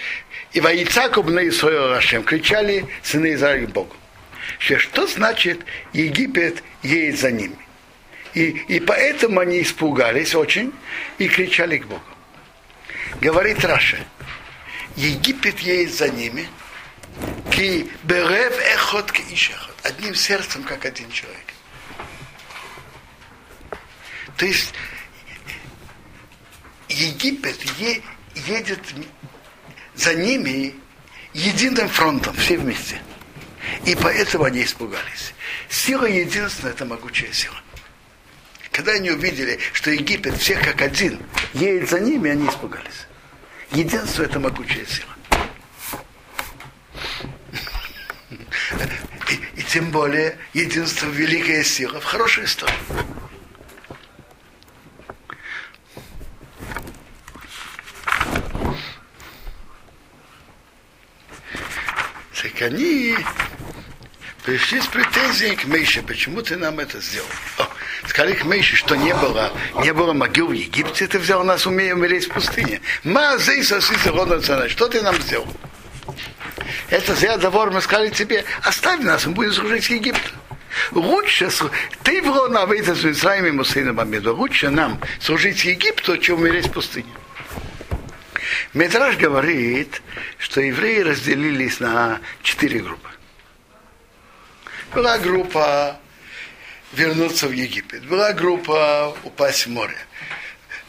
И 0.52 0.60
воицакуб 0.60 1.28
на 1.28 1.48
Исроила 1.48 1.96
Рашем 1.96 2.24
кричали 2.24 2.86
сыны 3.02 3.34
Израиля 3.36 3.68
Богу. 3.68 3.96
Что 4.60 5.08
значит 5.08 5.62
Египет 5.94 6.62
едет 6.84 7.20
за 7.20 7.32
ними? 7.32 7.56
И, 8.34 8.50
и 8.68 8.80
поэтому 8.80 9.40
они 9.40 9.62
испугались 9.62 10.36
очень 10.36 10.74
и 11.18 11.28
кричали 11.30 11.78
к 11.78 11.86
Богу. 11.88 12.02
Говорит 13.22 13.64
Раша, 13.64 13.98
Египет 15.00 15.60
едет 15.60 15.96
за 15.96 16.10
ними, 16.10 16.50
ки 17.52 17.90
берев 18.04 18.60
эхот 18.60 19.14
ки 19.14 19.24
ишехот, 19.34 19.74
одним 19.84 20.14
сердцем, 20.14 20.62
как 20.64 20.84
один 20.84 21.10
человек. 21.10 21.46
То 24.36 24.46
есть 24.46 24.74
Египет 26.90 27.64
е, 27.80 28.02
едет 28.36 28.82
за 29.96 30.16
ними 30.16 30.76
единым 31.34 31.88
фронтом, 31.88 32.36
все 32.36 32.58
вместе. 32.58 33.02
И 33.86 33.96
поэтому 33.96 34.44
они 34.44 34.64
испугались. 34.64 35.34
Сила 35.70 36.08
единственная– 36.08 36.74
это 36.74 36.84
могучая 36.84 37.32
сила. 37.32 37.62
Когда 38.72 38.92
они 38.92 39.12
увидели, 39.12 39.60
что 39.72 39.92
Египет 39.92 40.36
всех 40.38 40.62
как 40.62 40.82
один 40.82 41.22
едет 41.54 41.90
за 41.90 42.02
ними, 42.02 42.32
они 42.32 42.50
испугались. 42.50 43.08
Единство– 43.72 44.24
это 44.24 44.40
могучая 44.40 44.86
сила. 44.86 45.10
И, 49.30 49.60
и 49.60 49.64
тем 49.64 49.92
более 49.92 50.38
единство– 50.54 51.06
великая 51.08 51.64
сила 51.64 52.02
в 52.02 52.04
хорошую 52.04 52.48
сторону. 52.48 52.78
Так 62.60 62.72
они 62.72 63.16
пришли 64.50 64.82
с 64.82 64.88
претензией 64.88 65.56
к 65.56 65.66
Мейше, 65.66 66.02
почему 66.02 66.42
ты 66.42 66.58
нам 66.58 66.80
это 66.80 67.00
сделал? 67.00 67.28
О, 67.60 67.68
сказали 68.08 68.34
к 68.34 68.46
Мейше, 68.46 68.76
что 68.78 68.96
не 68.96 69.14
было, 69.14 69.52
не 69.84 69.94
было 69.94 70.12
могил 70.14 70.48
в 70.48 70.54
Египте, 70.54 71.06
ты 71.06 71.20
взял 71.20 71.44
нас, 71.44 71.68
умея 71.68 71.94
умереть 71.94 72.26
в 72.26 72.34
пустыне. 72.34 72.82
Ма 73.04 73.38
что 73.38 74.88
ты 74.88 75.02
нам 75.04 75.16
сделал? 75.22 75.48
Это 76.90 77.14
зря 77.14 77.38
довор, 77.38 77.70
мы 77.70 77.80
сказали 77.80 78.10
тебе, 78.10 78.44
оставь 78.64 79.02
нас, 79.02 79.28
мы 79.28 79.34
будем 79.34 79.54
служить 79.54 79.86
в 79.86 79.92
Египте. 79.92 80.32
Лучше, 80.94 81.52
ты 82.02 82.20
в 82.24 82.36
Рона 82.36 82.66
выйдешь 82.66 82.98
с 82.98 83.06
Израилем 83.06 83.48
и 83.48 83.52
Мусейном 83.52 84.00
Амеду, 84.00 84.36
лучше 84.36 84.70
нам 84.70 85.00
служить 85.22 85.64
Египту, 85.64 86.18
чем 86.18 86.40
умереть 86.40 86.66
в 86.66 86.72
пустыне. 86.72 87.14
Медраж 88.74 89.16
говорит, 89.18 90.02
что 90.40 90.60
евреи 90.60 91.02
разделились 91.02 91.80
на 91.80 92.20
четыре 92.42 92.80
группы. 92.80 93.10
Была 94.94 95.20
группа 95.20 96.00
вернуться 96.94 97.48
в 97.48 97.52
Египет, 97.52 98.06
была 98.06 98.34
группа 98.34 99.16
упасть 99.24 99.68
в 99.68 99.70
море, 99.70 99.98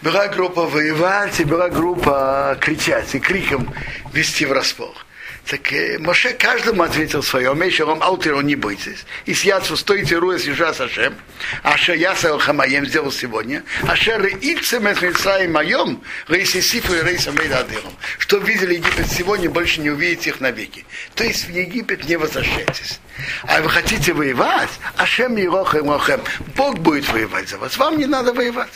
была 0.01 0.29
группа 0.29 0.65
воевать, 0.65 1.39
и 1.41 1.45
была 1.45 1.69
группа 1.69 2.57
кричать 2.61 3.15
и 3.15 3.19
криком 3.19 3.73
вести 4.13 4.47
в 4.47 4.53
располох. 4.53 5.05
Так 5.47 5.73
э, 5.73 5.99
Моше 5.99 6.33
каждому 6.33 6.83
ответил 6.83 7.23
свое, 7.23 7.55
Мешером 7.55 8.03
Алтеру 8.03 8.41
не 8.41 8.57
бойтесь. 8.57 9.05
И 9.27 9.35
с 9.35 9.43
Яцу 9.43 9.77
стойте 9.77 10.17
руя 10.17 10.39
сижа 10.39 10.73
Сашем. 10.73 11.15
Аша 11.63 11.95
Яса 11.95 12.39
Хамаем 12.39 12.87
сделал 12.87 13.11
сегодня. 13.11 13.65
Аша 13.83 14.19
Реицем 14.19 14.91
Эсмитсай 14.93 15.49
Майом, 15.49 16.03
Рейсисифу 16.29 16.95
и 16.95 17.03
Рейсом 17.03 17.37
Эйдадыром. 17.39 17.93
Что 18.19 18.39
видели 18.39 18.75
Египет 18.75 19.09
сегодня, 19.11 19.51
больше 19.51 19.81
не 19.81 19.91
увидите 19.91 20.31
их 20.31 20.41
навеки. 20.41 20.85
То 21.15 21.25
есть 21.25 21.47
в 21.47 21.51
Египет 21.51 22.09
не 22.09 22.17
возвращайтесь. 22.17 23.01
А 23.45 23.61
вы 23.61 23.71
хотите 23.71 24.13
воевать? 24.13 24.71
Ашем 24.97 25.37
Ерохем 25.37 25.91
Рохем. 25.91 26.21
Бог 26.57 26.79
будет 26.79 27.09
воевать 27.09 27.49
за 27.49 27.59
вас. 27.59 27.77
Вам 27.77 27.99
не 27.99 28.07
надо 28.07 28.33
воевать. 28.33 28.73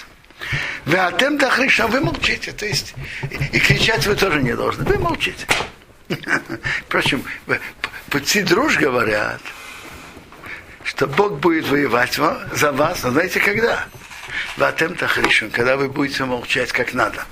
Вы 0.85 0.99
атем 0.99 1.39
дахриша, 1.39 1.87
вы 1.87 2.01
молчите. 2.01 2.53
То 2.53 2.67
есть 2.67 2.95
и 3.53 3.59
кричать 3.59 4.07
вы 4.07 4.17
тоже 4.17 4.43
не 4.43 4.55
должны. 4.55 4.85
Вы 4.85 4.99
молчите. 4.99 5.47
Впрочем, 6.87 7.25
пути 8.11 8.43
друж 8.43 8.77
говорят, 8.79 9.41
что 10.85 11.07
Бог 11.07 11.39
будет 11.39 11.69
воевать 11.69 12.15
за 12.53 12.73
вас, 12.73 13.03
но 13.03 13.11
знаете 13.11 13.41
когда? 13.41 13.87
В 14.57 14.63
атем 14.63 14.95
тахришун, 14.95 15.51
когда 15.51 15.77
вы 15.77 15.89
будете 15.89 16.25
молчать 16.25 16.73
как 16.73 16.95
надо. 16.95 17.25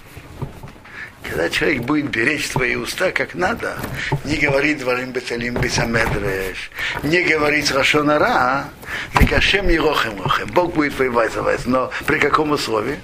Когда 1.22 1.48
человек 1.48 1.82
будет 1.82 2.10
беречь 2.10 2.48
свои 2.48 2.74
уста 2.74 3.12
как 3.12 3.34
надо, 3.34 3.78
не 4.24 4.36
говорит 4.36 4.80
дворим 4.80 5.12
беталим 5.12 5.54
бисамедреш, 5.54 6.70
не 7.02 7.22
говорит 7.22 7.70
рашонара, 7.70 8.68
так 9.14 9.32
Ашем 9.32 9.68
не 9.68 9.78
рохем 9.78 10.20
рохем. 10.20 10.48
Бог 10.48 10.74
будет 10.74 10.98
воевать 10.98 11.32
за 11.32 11.42
вас, 11.42 11.64
но 11.64 11.90
при 12.06 12.18
каком 12.18 12.50
условии? 12.50 12.98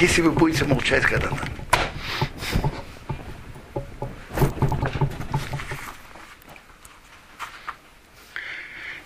Если 0.00 0.22
вы 0.22 0.32
будете 0.32 0.64
молчать 0.64 1.02
когда 1.02 1.30
надо. 1.30 1.63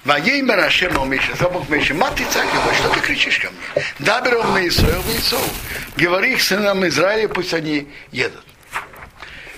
Ваеймер 0.08 0.58
Ашем 0.60 1.10
Миша, 1.10 1.36
Забог 1.36 1.68
Миша, 1.68 1.92
мать 1.92 2.18
Ицакова, 2.18 2.72
что 2.72 2.88
ты 2.94 3.00
кричишь 3.00 3.38
ко 3.40 3.50
мне? 3.50 3.84
Даберов 3.98 4.48
на 4.54 4.66
Исраил, 4.66 5.02
Исоу. 5.18 5.44
Говори 5.98 6.32
их 6.32 6.42
сынам 6.42 6.86
Израиля, 6.88 7.28
пусть 7.28 7.52
они 7.52 7.86
едут. 8.10 8.42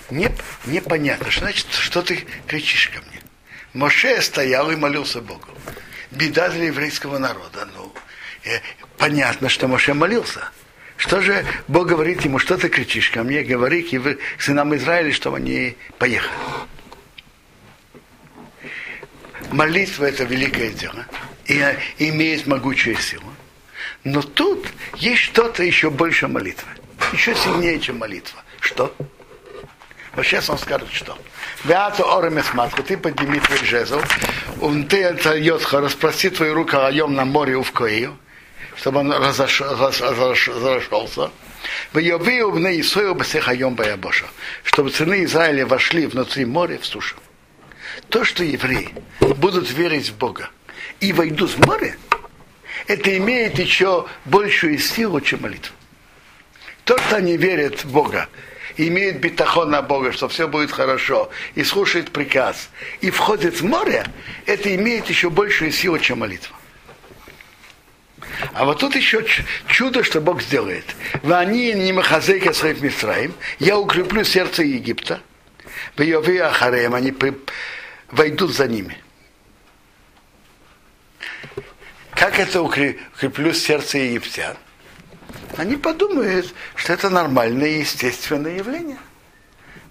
Не, 0.09 0.29
непонятно, 0.65 1.31
что 1.31 1.45
значит, 1.45 1.67
что 1.71 2.01
ты 2.01 2.25
кричишь 2.47 2.89
ко 2.89 2.99
мне. 2.99 3.21
Моше 3.73 4.21
стоял 4.21 4.69
и 4.71 4.75
молился 4.75 5.21
Богу. 5.21 5.47
Беда 6.11 6.49
для 6.49 6.65
еврейского 6.65 7.17
народа. 7.17 7.65
Ну, 7.73 7.93
понятно, 8.97 9.47
что 9.47 9.69
Моше 9.69 9.93
молился. 9.93 10.41
Что 10.97 11.21
же 11.21 11.45
Бог 11.69 11.87
говорит 11.87 12.25
ему, 12.25 12.39
что 12.39 12.57
ты 12.57 12.67
кричишь 12.67 13.09
ко 13.09 13.23
мне, 13.23 13.43
говори 13.43 13.83
к 13.83 14.41
сынам 14.41 14.75
Израиля, 14.75 15.13
чтобы 15.13 15.37
они 15.37 15.77
поехали 15.97 16.29
молитва 19.51 20.05
это 20.05 20.23
великое 20.23 20.71
дело 20.71 21.05
и 21.45 21.63
имеет 21.99 22.47
могучую 22.47 22.97
силу. 22.97 23.25
Но 24.03 24.21
тут 24.21 24.67
есть 24.95 25.21
что-то 25.21 25.63
еще 25.63 25.89
больше 25.89 26.27
молитвы. 26.27 26.69
Еще 27.13 27.35
сильнее, 27.35 27.79
чем 27.79 27.99
молитва. 27.99 28.43
Что? 28.59 28.95
Вот 30.15 30.25
сейчас 30.25 30.49
он 30.49 30.57
скажет, 30.57 30.89
что. 30.91 31.17
Беато 31.63 32.17
оремес 32.17 32.53
матку, 32.53 32.83
ты 32.83 32.97
подними 32.97 33.39
твой 33.39 33.59
жезл, 33.59 34.01
он 34.59 34.87
ты 34.87 35.03
это 35.03 35.35
йотха, 35.35 35.79
распрости 35.79 36.29
твою 36.29 36.53
руку 36.53 36.77
раем 36.77 37.13
на 37.13 37.25
море 37.25 37.55
у 37.55 37.63
Вкоию, 37.63 38.17
чтобы 38.75 39.01
он 39.01 39.11
разошелся. 39.11 41.31
Выявил 41.93 42.51
в 42.51 42.59
ней 42.59 42.83
свою 42.83 43.13
бесехайом 43.13 43.75
баябоша, 43.75 44.25
чтобы 44.63 44.91
сыны 44.91 45.23
Израиля 45.23 45.65
вошли 45.65 46.07
внутри 46.07 46.45
моря 46.45 46.79
в 46.79 46.85
сушу 46.85 47.15
то, 48.09 48.23
что 48.23 48.43
евреи 48.43 48.89
будут 49.19 49.69
верить 49.71 50.09
в 50.09 50.17
Бога 50.17 50.49
и 50.99 51.13
войдут 51.13 51.51
в 51.51 51.65
море, 51.65 51.97
это 52.87 53.15
имеет 53.17 53.59
еще 53.59 54.07
большую 54.25 54.79
силу, 54.79 55.21
чем 55.21 55.41
молитва. 55.41 55.75
То, 56.83 56.97
что 56.97 57.17
они 57.17 57.37
верят 57.37 57.83
в 57.83 57.91
Бога, 57.91 58.27
имеют 58.77 59.17
битахон 59.17 59.69
на 59.69 59.81
Бога, 59.81 60.11
что 60.11 60.27
все 60.27 60.47
будет 60.47 60.71
хорошо, 60.71 61.29
и 61.55 61.63
слушает 61.63 62.11
приказ, 62.11 62.69
и 63.01 63.09
входит 63.09 63.61
в 63.61 63.65
море, 63.65 64.05
это 64.45 64.73
имеет 64.75 65.07
еще 65.07 65.29
большую 65.29 65.71
силу, 65.71 65.99
чем 65.99 66.19
молитва. 66.19 66.55
А 68.53 68.65
вот 68.65 68.79
тут 68.79 68.95
еще 68.95 69.23
чудо, 69.67 70.03
что 70.03 70.19
Бог 70.19 70.41
сделает. 70.41 70.85
Вани 71.21 71.73
не 71.73 71.93
махазейка 71.93 72.53
своих 72.53 72.81
Мисраим, 72.81 73.33
я 73.59 73.77
укреплю 73.77 74.23
сердце 74.23 74.63
Египта, 74.63 75.21
в 75.95 76.01
Йови 76.01 76.37
Ахареем, 76.37 76.95
они 76.95 77.11
войдут 78.11 78.53
за 78.53 78.67
ними. 78.67 78.97
Как 82.11 82.39
это 82.39 82.61
укреплю 82.61 83.53
сердце 83.53 83.97
египтян? 83.99 84.55
Они 85.57 85.75
подумают, 85.75 86.53
что 86.75 86.93
это 86.93 87.09
нормальное 87.09 87.79
естественное 87.79 88.57
явление. 88.57 88.97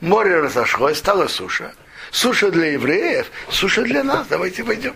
Море 0.00 0.40
разошлось, 0.40 0.98
стала 0.98 1.26
суша. 1.28 1.74
Суша 2.10 2.50
для 2.50 2.72
евреев, 2.72 3.30
суша 3.50 3.82
для 3.82 4.02
нас. 4.02 4.26
Давайте 4.28 4.62
войдем. 4.62 4.94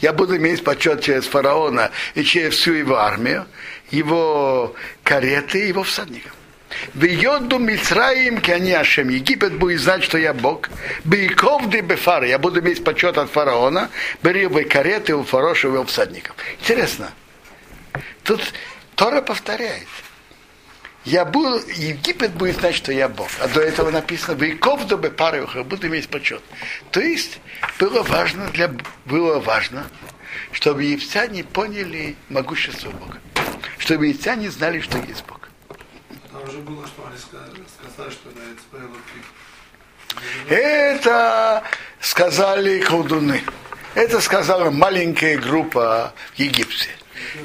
Я 0.00 0.12
буду 0.12 0.36
иметь 0.36 0.62
почет 0.64 1.00
через 1.00 1.24
фараона 1.24 1.90
и 2.14 2.22
через 2.22 2.54
всю 2.54 2.72
его 2.72 2.96
армию, 2.96 3.46
его 3.90 4.74
кареты, 5.02 5.66
его 5.66 5.82
всадников. 5.82 6.32
Вейоду 6.94 7.58
Мицраим, 7.58 8.42
они 8.46 8.72
Ашем. 8.72 9.08
Египет 9.08 9.54
будет 9.54 9.80
знать, 9.80 10.02
что 10.02 10.18
я 10.18 10.34
Бог. 10.34 10.68
Бейковды 11.04 11.80
бефары. 11.80 12.28
Я 12.28 12.38
буду 12.38 12.60
иметь 12.60 12.84
почет 12.84 13.18
от 13.18 13.30
фараона. 13.30 13.90
Бери 14.22 14.46
бы 14.46 14.64
кареты 14.64 15.14
у 15.14 15.22
фароша 15.22 15.68
его 15.68 15.84
всадников. 15.84 16.36
Интересно. 16.60 17.12
Тут 18.24 18.52
Тора 18.94 19.22
повторяет. 19.22 19.86
Я 21.04 21.24
буду, 21.24 21.60
Египет 21.76 22.32
будет 22.32 22.56
знать, 22.56 22.74
что 22.74 22.90
я 22.92 23.08
Бог. 23.08 23.28
А 23.40 23.46
до 23.46 23.60
этого 23.60 23.92
написано, 23.92 24.34
Вейков 24.34 24.88
до 24.88 24.98
пары 24.98 25.46
буду 25.62 25.86
иметь 25.86 26.08
почет. 26.08 26.42
То 26.90 27.00
есть 27.00 27.38
было 27.78 28.02
важно, 28.02 28.48
для, 28.48 28.72
было 29.04 29.38
важно, 29.38 29.86
чтобы 30.50 30.82
египтяне 30.82 31.44
поняли 31.44 32.16
могущество 32.28 32.90
Бога. 32.90 33.20
Чтобы 33.78 34.06
египтяне 34.06 34.50
знали, 34.50 34.80
что 34.80 34.98
есть 34.98 35.24
Бог. 35.26 35.48
Там 36.32 36.42
уже 36.42 36.58
было, 36.58 36.86
что 36.86 37.06
они 37.06 37.16
сказали, 37.18 38.10
что 38.10 38.28
на 38.30 38.42
Это 40.48 41.62
сказали 42.00 42.80
колдуны. 42.80 43.42
Это 43.94 44.20
сказала 44.20 44.70
маленькая 44.70 45.38
группа 45.38 46.12
в 46.34 46.38
Египте. 46.38 46.90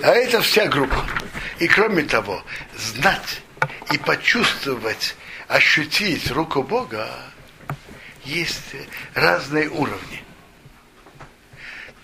А 0.04 0.10
это 0.10 0.42
вся 0.42 0.68
группа. 0.68 1.06
И 1.60 1.68
кроме 1.68 2.04
того, 2.04 2.44
знать 2.76 3.42
и 3.92 3.98
почувствовать, 3.98 5.16
ощутить 5.48 6.30
руку 6.32 6.64
Бога, 6.64 7.08
есть 8.24 8.76
разные 9.14 9.70
уровни. 9.70 10.24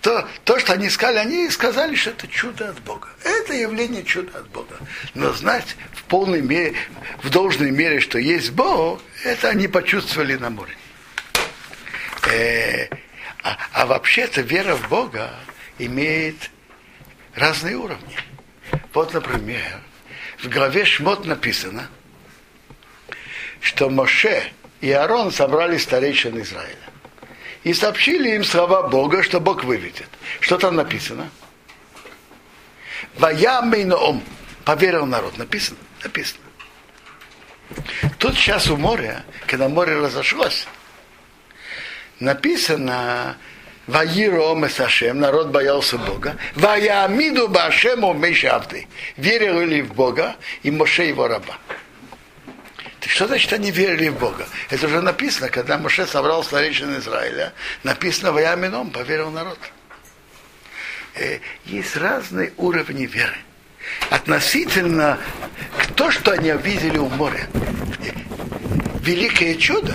То, 0.00 0.28
то, 0.44 0.58
что 0.60 0.74
они 0.74 0.88
сказали, 0.90 1.18
они 1.18 1.50
сказали, 1.50 1.96
что 1.96 2.10
это 2.10 2.28
чудо 2.28 2.68
от 2.70 2.80
Бога. 2.82 3.08
Это 3.24 3.52
явление 3.52 4.04
чуда 4.04 4.38
от 4.38 4.48
Бога. 4.48 4.76
Но 5.14 5.32
знать 5.32 5.76
в 5.92 6.04
полной 6.04 6.40
мере, 6.40 6.74
в 7.22 7.30
должной 7.30 7.72
мере, 7.72 7.98
что 8.00 8.18
есть 8.18 8.52
Бог, 8.52 9.00
это 9.24 9.48
они 9.48 9.66
почувствовали 9.66 10.36
на 10.36 10.50
море. 10.50 10.76
Э, 12.30 12.86
а, 13.42 13.58
а 13.72 13.86
вообще-то 13.86 14.42
вера 14.42 14.76
в 14.76 14.88
Бога 14.88 15.34
имеет 15.78 16.50
разные 17.34 17.76
уровни. 17.76 18.16
Вот, 18.94 19.14
например, 19.14 19.80
в 20.38 20.48
главе 20.48 20.84
Шмот 20.84 21.24
написано, 21.24 21.88
что 23.60 23.90
Моше 23.90 24.44
и 24.80 24.90
Аарон 24.92 25.32
собрали 25.32 25.76
старейшин 25.76 26.40
Израиля. 26.40 26.87
И 27.68 27.74
сообщили 27.74 28.34
им 28.34 28.44
слова 28.44 28.88
Бога, 28.88 29.22
что 29.22 29.40
Бог 29.40 29.62
выведет. 29.62 30.08
Что 30.40 30.56
там 30.56 30.76
написано? 30.76 31.28
Ваямейноом. 33.16 34.22
Поверил 34.64 35.04
народ. 35.04 35.36
Написано? 35.36 35.76
Написано. 36.02 36.40
Тут 38.16 38.36
сейчас 38.36 38.70
у 38.70 38.78
моря, 38.78 39.22
когда 39.46 39.68
море 39.68 39.96
разошлось, 39.96 40.66
написано 42.20 43.36
Ваиру 43.86 44.66
Сашем, 44.70 45.20
народ 45.20 45.48
боялся 45.48 45.98
Бога. 45.98 46.38
Ваямиду 46.54 47.48
Башему 47.48 48.14
Мешавды. 48.14 48.88
Верили 49.18 49.66
ли 49.66 49.82
в 49.82 49.92
Бога 49.92 50.36
и 50.62 50.70
Моше 50.70 51.04
его 51.04 51.28
раба. 51.28 51.58
Что 53.06 53.26
значит 53.26 53.52
они 53.52 53.70
верили 53.70 54.08
в 54.08 54.18
Бога? 54.18 54.46
Это 54.70 54.86
уже 54.86 55.00
написано, 55.00 55.48
когда 55.48 55.78
Моше 55.78 56.06
собрал 56.06 56.42
старейшин 56.42 56.98
Израиля, 56.98 57.52
написано 57.84 58.32
Ваямином, 58.32 58.90
поверил 58.90 59.30
народ. 59.30 59.58
Э, 61.14 61.38
есть 61.64 61.96
разные 61.96 62.52
уровни 62.56 63.06
веры. 63.06 63.36
Относительно 64.10 65.18
то, 65.94 66.10
что 66.10 66.32
они 66.32 66.52
увидели 66.52 66.98
у 66.98 67.08
моря. 67.08 67.48
Великое 69.00 69.54
чудо. 69.54 69.94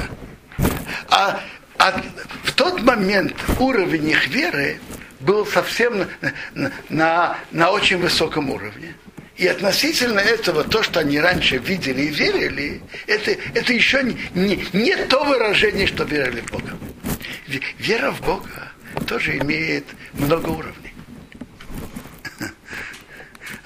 А 1.10 1.42
а 1.84 2.02
в 2.44 2.54
тот 2.54 2.82
момент 2.82 3.36
уровень 3.60 4.12
их 4.12 4.28
веры 4.28 4.80
был 5.20 5.46
совсем 5.46 6.08
на, 6.54 6.72
на, 6.88 7.38
на 7.52 7.72
очень 7.72 7.98
высоком 7.98 8.50
уровне. 8.50 8.96
И 9.36 9.48
относительно 9.48 10.20
этого, 10.20 10.64
то, 10.64 10.84
что 10.84 11.00
они 11.00 11.20
раньше 11.20 11.58
видели 11.58 12.04
и 12.04 12.10
верили, 12.10 12.82
это, 13.08 13.32
это 13.54 13.74
еще 13.74 14.04
не, 14.04 14.18
не, 14.36 14.68
не 14.74 14.96
то 15.08 15.24
выражение, 15.24 15.88
что 15.88 16.04
верили 16.04 16.42
в 16.42 16.52
Бога. 16.52 16.78
Вера 17.78 18.12
в 18.12 18.22
Бога 18.22 18.72
тоже 19.08 19.38
имеет 19.38 19.86
много 20.14 20.50
уровней. 20.50 20.94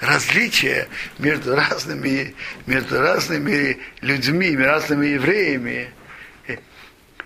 Различия 0.00 0.88
между 1.18 1.54
разными, 1.54 2.34
между 2.66 3.00
разными 3.00 3.78
людьми, 4.00 4.56
разными 4.56 5.06
евреями 5.08 5.92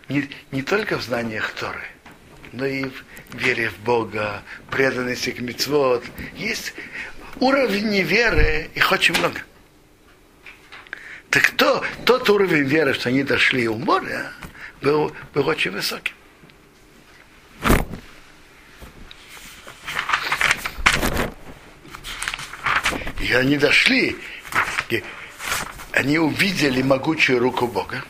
не, 0.08 0.28
не 0.50 0.62
только 0.62 0.98
в 0.98 1.02
знаниях 1.02 1.52
Торы, 1.52 1.84
но 2.52 2.66
и 2.66 2.84
в 2.84 3.04
вере 3.34 3.70
в 3.70 3.78
Бога, 3.78 4.42
преданности 4.70 5.30
к 5.30 5.40
мецвод. 5.40 6.04
Есть 6.36 6.74
уровни 7.40 7.98
веры, 7.98 8.70
их 8.74 8.90
очень 8.92 9.16
много. 9.18 9.40
Так 11.30 11.50
то, 11.52 11.82
тот 12.04 12.28
уровень 12.28 12.64
веры, 12.64 12.92
что 12.92 13.08
они 13.08 13.22
дошли 13.22 13.66
у 13.68 13.76
моря, 13.76 14.32
был, 14.82 15.14
был 15.32 15.48
очень 15.48 15.70
высокий. 15.70 16.12
И 23.20 23.32
они 23.32 23.56
дошли, 23.56 24.16
они 25.92 26.18
увидели 26.18 26.82
могучую 26.82 27.38
руку 27.38 27.66
Бога. 27.66 28.04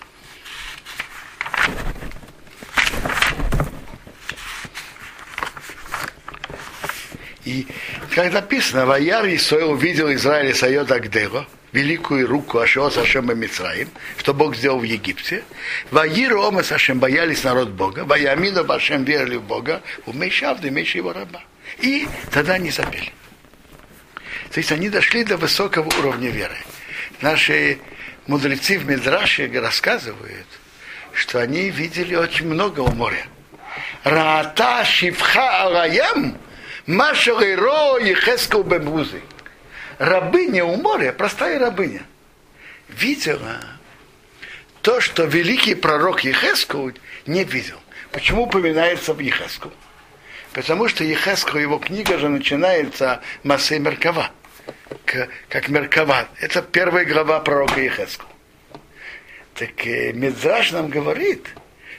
И 7.44 7.66
как 8.14 8.32
написано, 8.32 8.86
Ваяр 8.86 9.26
Исоил 9.26 9.72
увидел 9.72 10.12
Израиль 10.14 10.54
Сайот 10.54 10.90
Агдеро, 10.92 11.46
великую 11.72 12.28
руку 12.28 12.58
Ашиос 12.58 12.96
Ашем 12.98 13.32
и 13.32 13.34
Мицраим, 13.34 13.88
что 14.16 14.32
Бог 14.32 14.54
сделал 14.54 14.78
в 14.78 14.84
Египте. 14.84 15.42
Ваиру 15.90 16.42
Омас 16.42 16.70
Ашем 16.70 17.00
боялись 17.00 17.42
народ 17.42 17.70
Бога, 17.70 18.04
Ваямину 18.04 18.64
Башем 18.64 19.04
верили 19.04 19.36
в 19.36 19.42
Бога, 19.42 19.82
умейшавды, 20.06 20.70
меньше 20.70 20.98
его 20.98 21.12
раба. 21.12 21.42
И 21.80 22.06
тогда 22.30 22.54
они 22.54 22.70
запели. 22.70 23.12
То 24.52 24.58
есть 24.58 24.70
они 24.70 24.88
дошли 24.88 25.24
до 25.24 25.36
высокого 25.36 25.88
уровня 25.98 26.30
веры. 26.30 26.58
Наши 27.22 27.78
мудрецы 28.26 28.78
в 28.78 28.86
Медраше 28.86 29.50
рассказывают, 29.60 30.46
что 31.12 31.40
они 31.40 31.70
видели 31.70 32.14
очень 32.14 32.46
много 32.46 32.80
у 32.80 32.92
моря. 32.92 33.26
Рата 34.04 34.84
шифха 34.84 35.68
алаям 36.86 36.98
Машалиро 36.98 37.98
Ехескал 37.98 38.62
Бембузы. 38.62 39.22
Рабыня 39.98 40.64
у 40.64 40.76
моря, 40.76 41.12
простая 41.12 41.58
рабыня, 41.58 42.02
видела 42.88 43.60
то, 44.80 45.00
что 45.00 45.24
великий 45.24 45.74
пророк 45.74 46.24
Ехескал 46.24 46.90
не 47.26 47.44
видел. 47.44 47.78
Почему 48.10 48.44
упоминается 48.44 49.14
в 49.14 49.20
Ехескал? 49.20 49.72
Потому 50.52 50.88
что 50.88 51.04
Ехескал, 51.04 51.58
его 51.58 51.78
книга 51.78 52.18
же 52.18 52.28
начинается 52.28 53.22
Масей 53.42 53.78
Меркава, 53.78 54.30
как 55.48 55.68
Меркава. 55.68 56.28
Это 56.40 56.62
первая 56.62 57.04
глава 57.04 57.40
пророка 57.40 57.80
Ехескал. 57.80 58.26
Так 59.54 59.86
э, 59.86 60.12
Медраж 60.12 60.72
нам 60.72 60.88
говорит, 60.88 61.46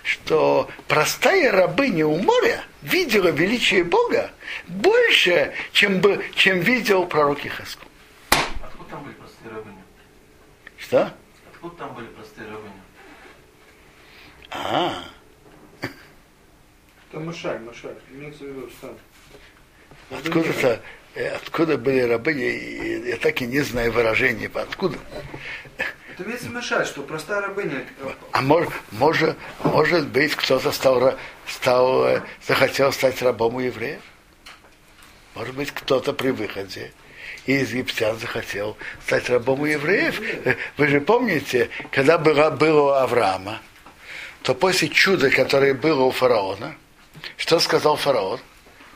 что 0.03 0.69
простая 0.87 1.51
рабыня 1.51 2.05
у 2.07 2.17
моря 2.17 2.63
видела 2.83 3.29
величие 3.29 3.83
Бога 3.83 4.31
больше, 4.67 5.53
чем, 5.71 5.99
бы, 5.99 6.23
чем 6.35 6.59
видел 6.59 7.05
пророк 7.05 7.45
Ихаску. 7.45 7.85
Откуда 8.61 8.89
там 8.89 9.03
были 9.03 9.13
простые 9.13 9.51
рабыни? 9.51 9.83
Что? 10.77 11.13
Откуда 11.53 11.75
там 11.75 11.95
были 11.95 12.07
простые 12.07 12.47
рабыни? 12.49 12.73
А. 14.51 15.03
Там 17.11 17.25
Машаль, 17.25 17.59
Машаль. 17.61 17.97
Имеется 18.11 18.43
в 18.43 18.47
виду, 18.47 18.69
что 18.69 18.95
Откуда-то, 20.09 20.81
э, 21.15 21.27
откуда 21.29 21.77
были 21.77 22.01
рабыни, 22.01 23.07
я 23.07 23.17
так 23.17 23.41
и 23.41 23.45
не 23.45 23.61
знаю 23.61 23.91
выражения, 23.91 24.49
откуда. 24.53 24.97
Это 26.13 26.23
имеется 26.25 26.49
Машаль, 26.51 26.85
что 26.85 27.01
простая 27.01 27.41
рабыня. 27.41 27.83
А 28.33 28.41
может, 28.41 28.71
может, 28.91 29.35
может 29.63 30.07
быть, 30.09 30.35
кто-то 30.35 30.71
стал, 30.71 31.17
стал, 31.47 32.05
э, 32.05 32.21
захотел 32.47 32.91
стать 32.91 33.19
рабом 33.23 33.55
у 33.55 33.59
евреев? 33.61 33.99
Может 35.33 35.55
быть, 35.55 35.71
кто-то 35.71 36.13
при 36.13 36.29
выходе 36.29 36.91
из 37.47 37.71
египтян 37.71 38.19
захотел 38.19 38.77
стать 39.07 39.27
рабом 39.31 39.61
у 39.61 39.65
евреев. 39.65 40.21
Вы 40.77 40.87
же 40.87 41.01
помните, 41.01 41.71
когда 41.89 42.19
было, 42.19 42.51
было 42.51 42.81
у 42.81 42.89
Авраама, 42.89 43.59
то 44.43 44.53
после 44.53 44.89
чуда, 44.89 45.31
которое 45.31 45.73
было 45.73 46.03
у 46.03 46.11
фараона, 46.11 46.75
что 47.37 47.59
сказал 47.59 47.95
фараон? 47.95 48.39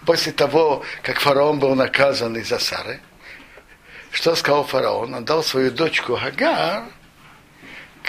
После 0.05 0.31
того, 0.31 0.83
как 1.01 1.19
фараон 1.19 1.57
был 1.57 1.73
наказан 1.73 2.37
из-за 2.37 2.59
Сары, 2.59 2.99
что 4.11 4.35
сказал 4.35 4.65
фараон? 4.65 5.15
Он 5.15 5.25
дал 5.25 5.43
свою 5.43 5.71
дочку 5.71 6.15
Хагар 6.15 6.83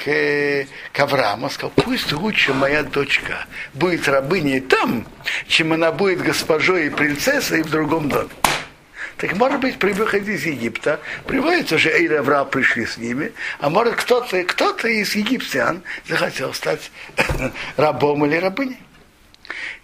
к, 0.04 0.66
к 0.92 1.00
Аврааму, 1.00 1.50
сказал, 1.50 1.72
пусть 1.74 2.12
лучше 2.12 2.54
моя 2.54 2.82
дочка 2.82 3.46
будет 3.74 4.08
рабыней 4.08 4.60
там, 4.60 5.06
чем 5.46 5.72
она 5.72 5.90
будет 5.90 6.22
госпожой 6.22 6.86
и 6.86 6.90
принцессой 6.90 7.62
в 7.62 7.70
другом 7.70 8.08
доме. 8.08 8.30
Так 9.16 9.32
может 9.34 9.60
быть, 9.60 9.80
при 9.80 9.92
выходе 9.92 10.34
из 10.34 10.46
Египта 10.46 11.00
приводится 11.26 11.76
же 11.76 11.90
Эйр 11.90 12.12
и 12.12 12.16
Авраам 12.16 12.48
пришли 12.48 12.86
с 12.86 12.96
ними, 12.98 13.32
а 13.58 13.68
может 13.68 13.96
кто-то 13.96 14.44
кто 14.44 14.72
из 14.86 15.16
египтян 15.16 15.82
захотел 16.06 16.54
стать 16.54 16.92
рабом 17.76 18.24
или 18.26 18.36
рабыней. 18.36 18.78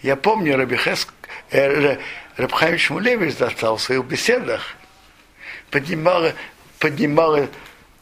Я 0.03 0.15
помню, 0.15 0.57
Раби 0.57 0.77
Хеск, 0.77 1.09
э, 1.51 1.97
Рабхайм 2.37 2.79
Шмулевич 2.79 3.37
достал 3.37 3.77
в 3.79 3.83
своих 3.83 4.05
беседах, 4.05 4.77
поднимал, 5.71 6.31
поднимал 6.79 7.49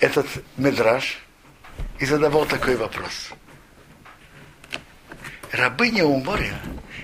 этот 0.01 0.27
медраж 0.59 1.23
и 1.99 2.07
задавал 2.07 2.47
такой 2.47 2.77
вопрос. 2.77 3.31
Рабыня 5.53 6.05
у 6.05 6.23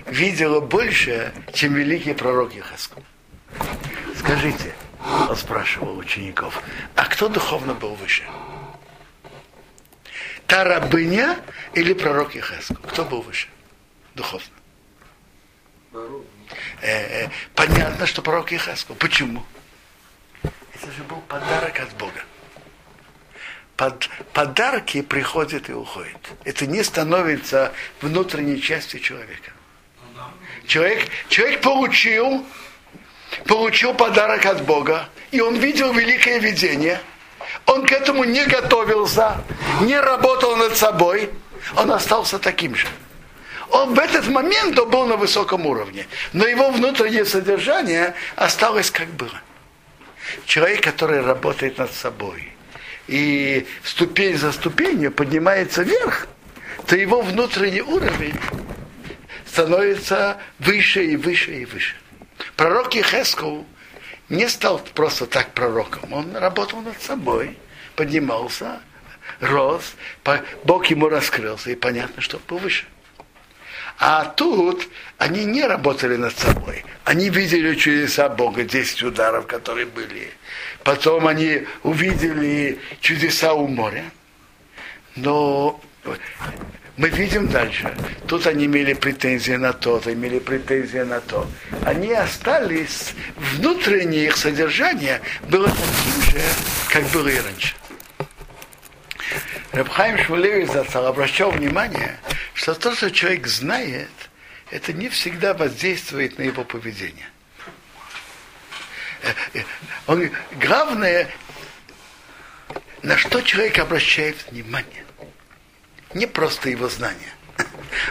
видела 0.07 0.59
больше, 0.59 1.33
чем 1.53 1.75
великий 1.75 2.13
пророк 2.13 2.53
Ехасков. 2.53 3.03
Скажите, 4.17 4.73
он 5.29 5.35
спрашивал 5.35 5.97
учеников, 5.97 6.61
а 6.95 7.05
кто 7.05 7.29
духовно 7.29 7.73
был 7.73 7.95
выше? 7.95 8.23
Та 10.47 10.63
рабыня 10.63 11.37
или 11.73 11.93
пророк 11.93 12.33
Ехеску? 12.33 12.75
Кто 12.87 13.05
был 13.05 13.21
выше? 13.21 13.47
Духовно. 14.15 14.49
Э, 16.81 17.25
э, 17.25 17.29
понятно, 17.53 18.07
что 18.07 18.21
пророк 18.21 18.51
Ехеску. 18.51 18.95
Почему? 18.95 19.45
Это 20.41 20.91
же 20.91 21.03
был 21.03 21.21
подарок 21.21 21.79
от 21.79 21.93
Бога. 21.97 22.23
Под, 23.79 24.09
подарки 24.33 25.01
приходят 25.01 25.69
и 25.69 25.73
уходят. 25.73 26.17
Это 26.43 26.67
не 26.67 26.83
становится 26.83 27.71
внутренней 28.01 28.61
частью 28.61 28.99
человека. 28.99 29.51
Человек, 30.67 31.07
человек 31.29 31.61
получил 31.61 32.45
получил 33.45 33.93
подарок 33.93 34.45
от 34.47 34.65
Бога, 34.65 35.07
и 35.31 35.39
он 35.39 35.55
видел 35.55 35.93
великое 35.93 36.39
видение, 36.39 36.99
он 37.65 37.85
к 37.85 37.93
этому 37.93 38.25
не 38.25 38.43
готовился, 38.43 39.37
не 39.79 39.97
работал 39.97 40.57
над 40.57 40.75
собой, 40.75 41.29
он 41.77 41.89
остался 41.89 42.37
таким 42.37 42.75
же. 42.75 42.87
Он 43.69 43.93
в 43.93 43.99
этот 43.99 44.27
момент 44.27 44.77
он 44.77 44.89
был 44.89 45.05
на 45.05 45.15
высоком 45.15 45.65
уровне, 45.65 46.05
но 46.33 46.45
его 46.45 46.69
внутреннее 46.71 47.23
содержание 47.23 48.13
осталось 48.35 48.91
как 48.91 49.07
было. 49.07 49.39
Человек, 50.45 50.83
который 50.83 51.21
работает 51.21 51.77
над 51.77 51.93
собой 51.93 52.58
и 53.09 53.65
ступень 53.83 54.37
за 54.37 54.51
ступенью 54.51 55.11
поднимается 55.11 55.81
вверх, 55.81 56.27
то 56.85 56.95
его 56.95 57.21
внутренний 57.21 57.81
уровень 57.81 58.39
становится 59.47 60.37
выше 60.59 61.03
и 61.03 61.15
выше 61.15 61.61
и 61.61 61.65
выше. 61.65 61.95
Пророк 62.55 62.93
Ехесков 62.93 63.65
не 64.29 64.47
стал 64.47 64.79
просто 64.93 65.25
так 65.25 65.53
пророком. 65.53 66.13
Он 66.13 66.35
работал 66.35 66.81
над 66.81 67.01
собой, 67.01 67.57
поднимался, 67.95 68.79
рос, 69.39 69.95
Бог 70.63 70.85
ему 70.87 71.09
раскрылся, 71.09 71.71
и 71.71 71.75
понятно, 71.75 72.21
что 72.21 72.37
повыше. 72.37 72.85
А 73.99 74.23
тут 74.23 74.87
они 75.17 75.43
не 75.43 75.65
работали 75.65 76.15
над 76.15 76.37
собой. 76.37 76.85
Они 77.03 77.29
видели 77.29 77.75
чудеса 77.75 78.29
Бога, 78.29 78.63
10 78.63 79.03
ударов, 79.03 79.45
которые 79.45 79.85
были. 79.85 80.31
Потом 80.85 81.27
они 81.27 81.67
увидели 81.83 82.79
чудеса 83.01 83.53
у 83.53 83.67
моря. 83.67 84.05
Но 85.17 85.81
мы 86.95 87.09
видим 87.09 87.49
дальше. 87.49 87.93
Тут 88.25 88.47
они 88.47 88.67
имели 88.67 88.93
претензии 88.93 89.53
на 89.53 89.73
то, 89.73 90.01
имели 90.05 90.39
претензии 90.39 90.99
на 90.99 91.19
то. 91.19 91.45
Они 91.83 92.13
остались, 92.13 93.13
внутреннее 93.35 94.27
их 94.27 94.37
содержание 94.37 95.19
было 95.49 95.67
таким 95.67 96.21
же, 96.31 96.41
как 96.89 97.03
было 97.11 97.27
и 97.27 97.39
раньше. 97.39 97.75
Рабхайм 99.71 100.17
Шмулевич 100.17 100.71
застал, 100.71 101.05
обращал 101.07 101.51
внимание, 101.51 102.19
что 102.53 102.73
то, 102.73 102.95
что 102.95 103.11
человек 103.11 103.47
знает, 103.47 104.09
это 104.71 104.93
не 104.93 105.09
всегда 105.09 105.53
воздействует 105.53 106.37
на 106.37 106.43
его 106.43 106.63
поведение. 106.63 107.29
Э, 109.21 109.33
э, 109.53 109.63
он, 110.07 110.31
главное, 110.59 111.29
на 113.03 113.17
что 113.17 113.41
человек 113.41 113.77
обращает 113.79 114.37
внимание 114.49 115.05
не 116.13 116.25
просто 116.25 116.69
его 116.69 116.89
знания. 116.89 117.33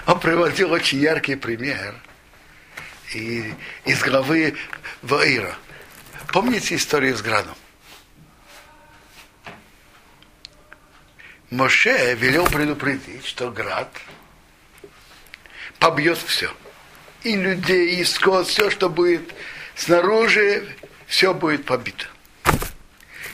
Он 0.06 0.20
приводил 0.20 0.72
очень 0.72 1.00
яркий 1.00 1.34
пример 1.34 1.94
из 3.12 4.02
главы 4.02 4.56
Ваира. 5.02 5.56
Помните 6.28 6.76
историю 6.76 7.16
с 7.16 7.22
Градом? 7.22 7.56
Моше 11.51 12.14
велел 12.14 12.46
предупредить, 12.46 13.24
что 13.24 13.51
град 13.51 13.90
побьет 15.78 16.18
все. 16.18 16.53
И 17.22 17.34
людей, 17.36 17.96
и 17.96 18.05
скот, 18.05 18.46
все, 18.46 18.70
что 18.70 18.90
будет 18.90 19.34
снаружи, 19.74 20.76
все 21.07 21.32
будет 21.32 21.64
побито. 21.64 22.07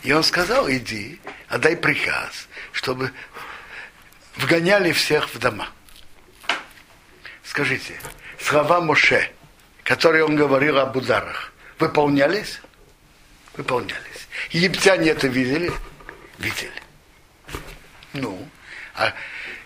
И 0.04 0.12
он 0.12 0.22
сказал, 0.22 0.70
иди, 0.70 1.20
отдай 1.48 1.76
приказ, 1.76 2.48
чтобы 2.72 3.10
вгоняли 4.36 4.92
всех 4.92 5.34
в 5.34 5.38
дома. 5.38 5.68
Скажите, 7.42 7.98
слова 8.40 8.80
Моше, 8.80 9.32
которые 9.82 10.24
он 10.24 10.36
говорил 10.36 10.78
об 10.78 10.96
ударах, 10.96 11.52
выполнялись? 11.78 12.60
Выполнялись. 13.56 14.28
Египтяне 14.50 15.10
это 15.10 15.26
видели? 15.26 15.72
Видели. 16.38 16.83
Ну, 18.14 18.38
а 18.94 19.12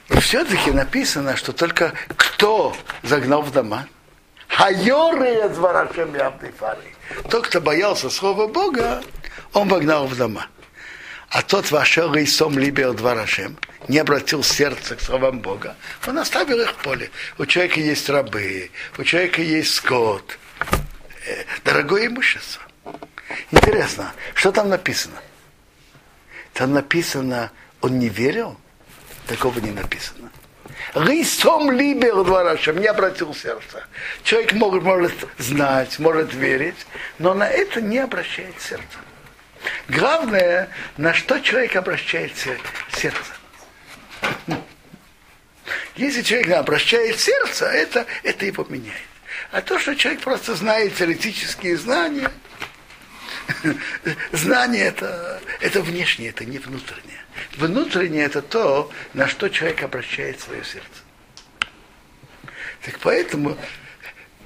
и 0.08 0.18
все-таки 0.20 0.70
написано, 0.70 1.36
что 1.36 1.52
только 1.52 1.92
кто 2.16 2.74
загнал 3.02 3.42
в 3.42 3.52
дома? 3.52 3.86
Хайоры 4.48 5.48
дворашем 5.50 6.14
фары. 6.58 6.94
Тот, 7.30 7.46
кто 7.46 7.60
боялся 7.60 8.08
слова 8.08 8.48
Бога, 8.48 9.02
он 9.52 9.68
вогнал 9.68 10.06
в 10.06 10.16
дома. 10.16 10.46
А 11.28 11.42
тот 11.42 11.70
вошел 11.70 12.14
и 12.14 12.24
сом 12.24 12.58
либер 12.58 12.94
дворашем, 12.94 13.58
не 13.86 13.98
обратил 13.98 14.42
сердце 14.42 14.96
к 14.96 15.02
словам 15.02 15.40
Бога, 15.40 15.76
он 16.06 16.18
оставил 16.18 16.58
их 16.58 16.70
в 16.70 16.76
поле. 16.76 17.10
У 17.36 17.44
человека 17.44 17.80
есть 17.80 18.08
рабы, 18.08 18.70
у 18.96 19.04
человека 19.04 19.42
есть 19.42 19.74
скот, 19.74 20.38
э, 21.26 21.44
дорогое 21.64 22.06
имущество. 22.06 22.62
Интересно, 23.50 24.14
что 24.34 24.52
там 24.52 24.70
написано? 24.70 25.16
Там 26.54 26.72
написано, 26.72 27.52
он 27.80 27.98
не 27.98 28.08
верил? 28.08 28.56
Такого 29.26 29.58
не 29.60 29.70
написано. 29.70 30.30
Рисом 30.94 31.70
либер 31.70 32.24
дворашем, 32.24 32.78
не 32.78 32.86
обратил 32.86 33.34
сердце. 33.34 33.84
Человек 34.22 34.52
может, 34.54 34.82
может 34.82 35.12
знать, 35.38 35.98
может 35.98 36.32
верить, 36.32 36.86
но 37.18 37.34
на 37.34 37.48
это 37.48 37.80
не 37.80 37.98
обращает 37.98 38.60
сердце. 38.60 38.84
Главное, 39.88 40.68
на 40.96 41.12
что 41.12 41.40
человек 41.40 41.76
обращает 41.76 42.32
сердце. 42.92 43.18
Если 45.96 46.22
человек 46.22 46.50
обращает 46.52 47.18
сердце, 47.18 47.66
это, 47.66 48.06
это 48.22 48.46
его 48.46 48.64
меняет. 48.68 48.96
А 49.50 49.60
то, 49.60 49.78
что 49.78 49.94
человек 49.94 50.22
просто 50.22 50.54
знает 50.54 50.94
теоретические 50.94 51.76
знания, 51.76 52.30
знание 54.32 54.84
это, 54.84 55.40
это 55.60 55.82
внешнее, 55.82 56.30
это 56.30 56.44
не 56.44 56.58
внутреннее. 56.58 57.24
Внутреннее 57.56 58.24
это 58.24 58.42
то, 58.42 58.90
на 59.14 59.26
что 59.26 59.48
человек 59.48 59.82
обращает 59.82 60.40
свое 60.40 60.62
сердце. 60.64 60.88
Так 62.84 62.98
поэтому 63.00 63.56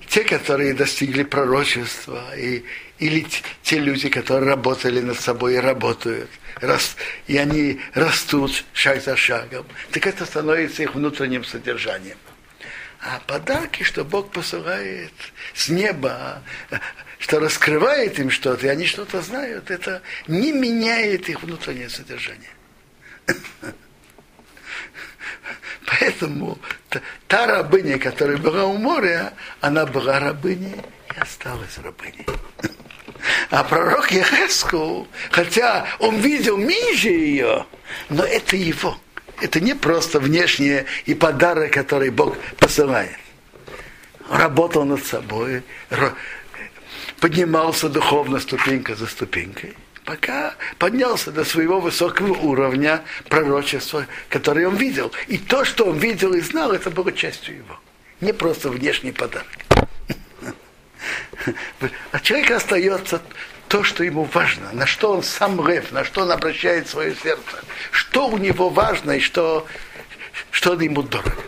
те, 0.09 0.25
которые 0.25 0.75
достигли 0.75 1.23
пророчества, 1.23 2.37
и, 2.37 2.65
или 2.99 3.27
те 3.63 3.79
люди, 3.79 4.09
которые 4.09 4.49
работали 4.49 5.01
над 5.01 5.19
собой 5.19 5.55
и 5.55 5.59
работают, 5.59 6.31
рас, 6.57 6.97
и 7.27 7.37
они 7.37 7.81
растут 7.95 8.65
шаг 8.75 9.03
за 9.03 9.17
шагом, 9.17 9.67
так 9.91 10.07
это 10.07 10.27
становится 10.27 10.83
их 10.83 10.95
внутренним 10.95 11.45
содержанием. 11.45 12.19
А 13.01 13.21
подарки, 13.27 13.83
что 13.83 14.05
Бог 14.05 14.31
посылает 14.31 15.13
с 15.55 15.69
неба, 15.69 16.43
что 17.19 17.41
раскрывает 17.41 18.19
им 18.19 18.31
что-то, 18.31 18.67
и 18.67 18.69
они 18.71 18.87
что-то 18.87 19.23
знают, 19.23 19.71
это 19.71 20.03
не 20.29 20.53
меняет 20.53 21.29
их 21.29 21.43
внутреннее 21.43 21.89
содержание. 21.89 22.51
Поэтому 25.87 26.59
та, 27.27 27.47
рабыня, 27.47 27.99
которая 27.99 28.37
была 28.37 28.65
у 28.65 28.77
моря, 28.77 29.33
она 29.61 29.87
была 29.87 30.19
рабыней 30.19 30.77
и 31.15 31.21
осталась 31.21 31.79
рабыней. 31.79 32.27
А 33.51 33.63
пророк 33.65 34.11
Ехеску, 34.11 35.07
хотя 35.31 35.87
он 35.99 36.17
видел 36.17 36.59
ниже 36.59 37.09
ее, 37.09 37.67
но 38.09 38.25
это 38.25 38.57
его. 38.57 38.99
Это 39.41 39.61
не 39.61 39.75
просто 39.75 40.21
внешнее 40.21 40.87
и 41.05 41.15
подарок, 41.15 41.73
который 41.73 42.11
Бог 42.11 42.37
посылает. 42.59 43.17
Работал 44.31 44.85
над 44.85 45.05
собой, 45.05 45.63
поднимался 47.21 47.89
духовно 47.89 48.41
ступенька 48.41 48.95
за 48.95 49.07
ступенькой, 49.07 49.75
пока 50.05 50.55
поднялся 50.79 51.31
до 51.31 51.45
своего 51.45 51.81
высокого 51.81 52.33
уровня 52.33 53.03
пророчества, 53.29 54.07
который 54.29 54.67
он 54.67 54.77
видел. 54.77 55.13
И 55.29 55.39
то, 55.39 55.65
что 55.65 55.85
он 55.87 55.99
видел 55.99 56.35
и 56.35 56.41
знал, 56.41 56.73
это 56.73 56.91
было 56.91 57.13
частью 57.13 57.57
его. 57.59 57.79
Не 58.21 58.33
просто 58.33 58.71
внешний 58.71 59.13
подарок. 59.13 59.49
А 62.13 62.21
человек 62.21 62.53
остается 62.53 63.21
то, 63.67 63.83
что 63.83 64.05
ему 64.05 64.23
важно, 64.25 64.71
на 64.73 64.87
что 64.87 65.13
он 65.13 65.23
сам 65.23 65.67
лев, 65.67 65.91
на 65.91 66.05
что 66.05 66.23
он 66.23 66.31
обращает 66.31 66.89
свое 66.89 67.17
сердце, 67.17 67.65
что 67.91 68.29
у 68.29 68.39
него 68.39 68.69
важно 68.69 69.13
и 69.13 69.21
что, 69.21 69.67
что 70.51 70.75
ему 70.75 71.03
дорого. 71.03 71.43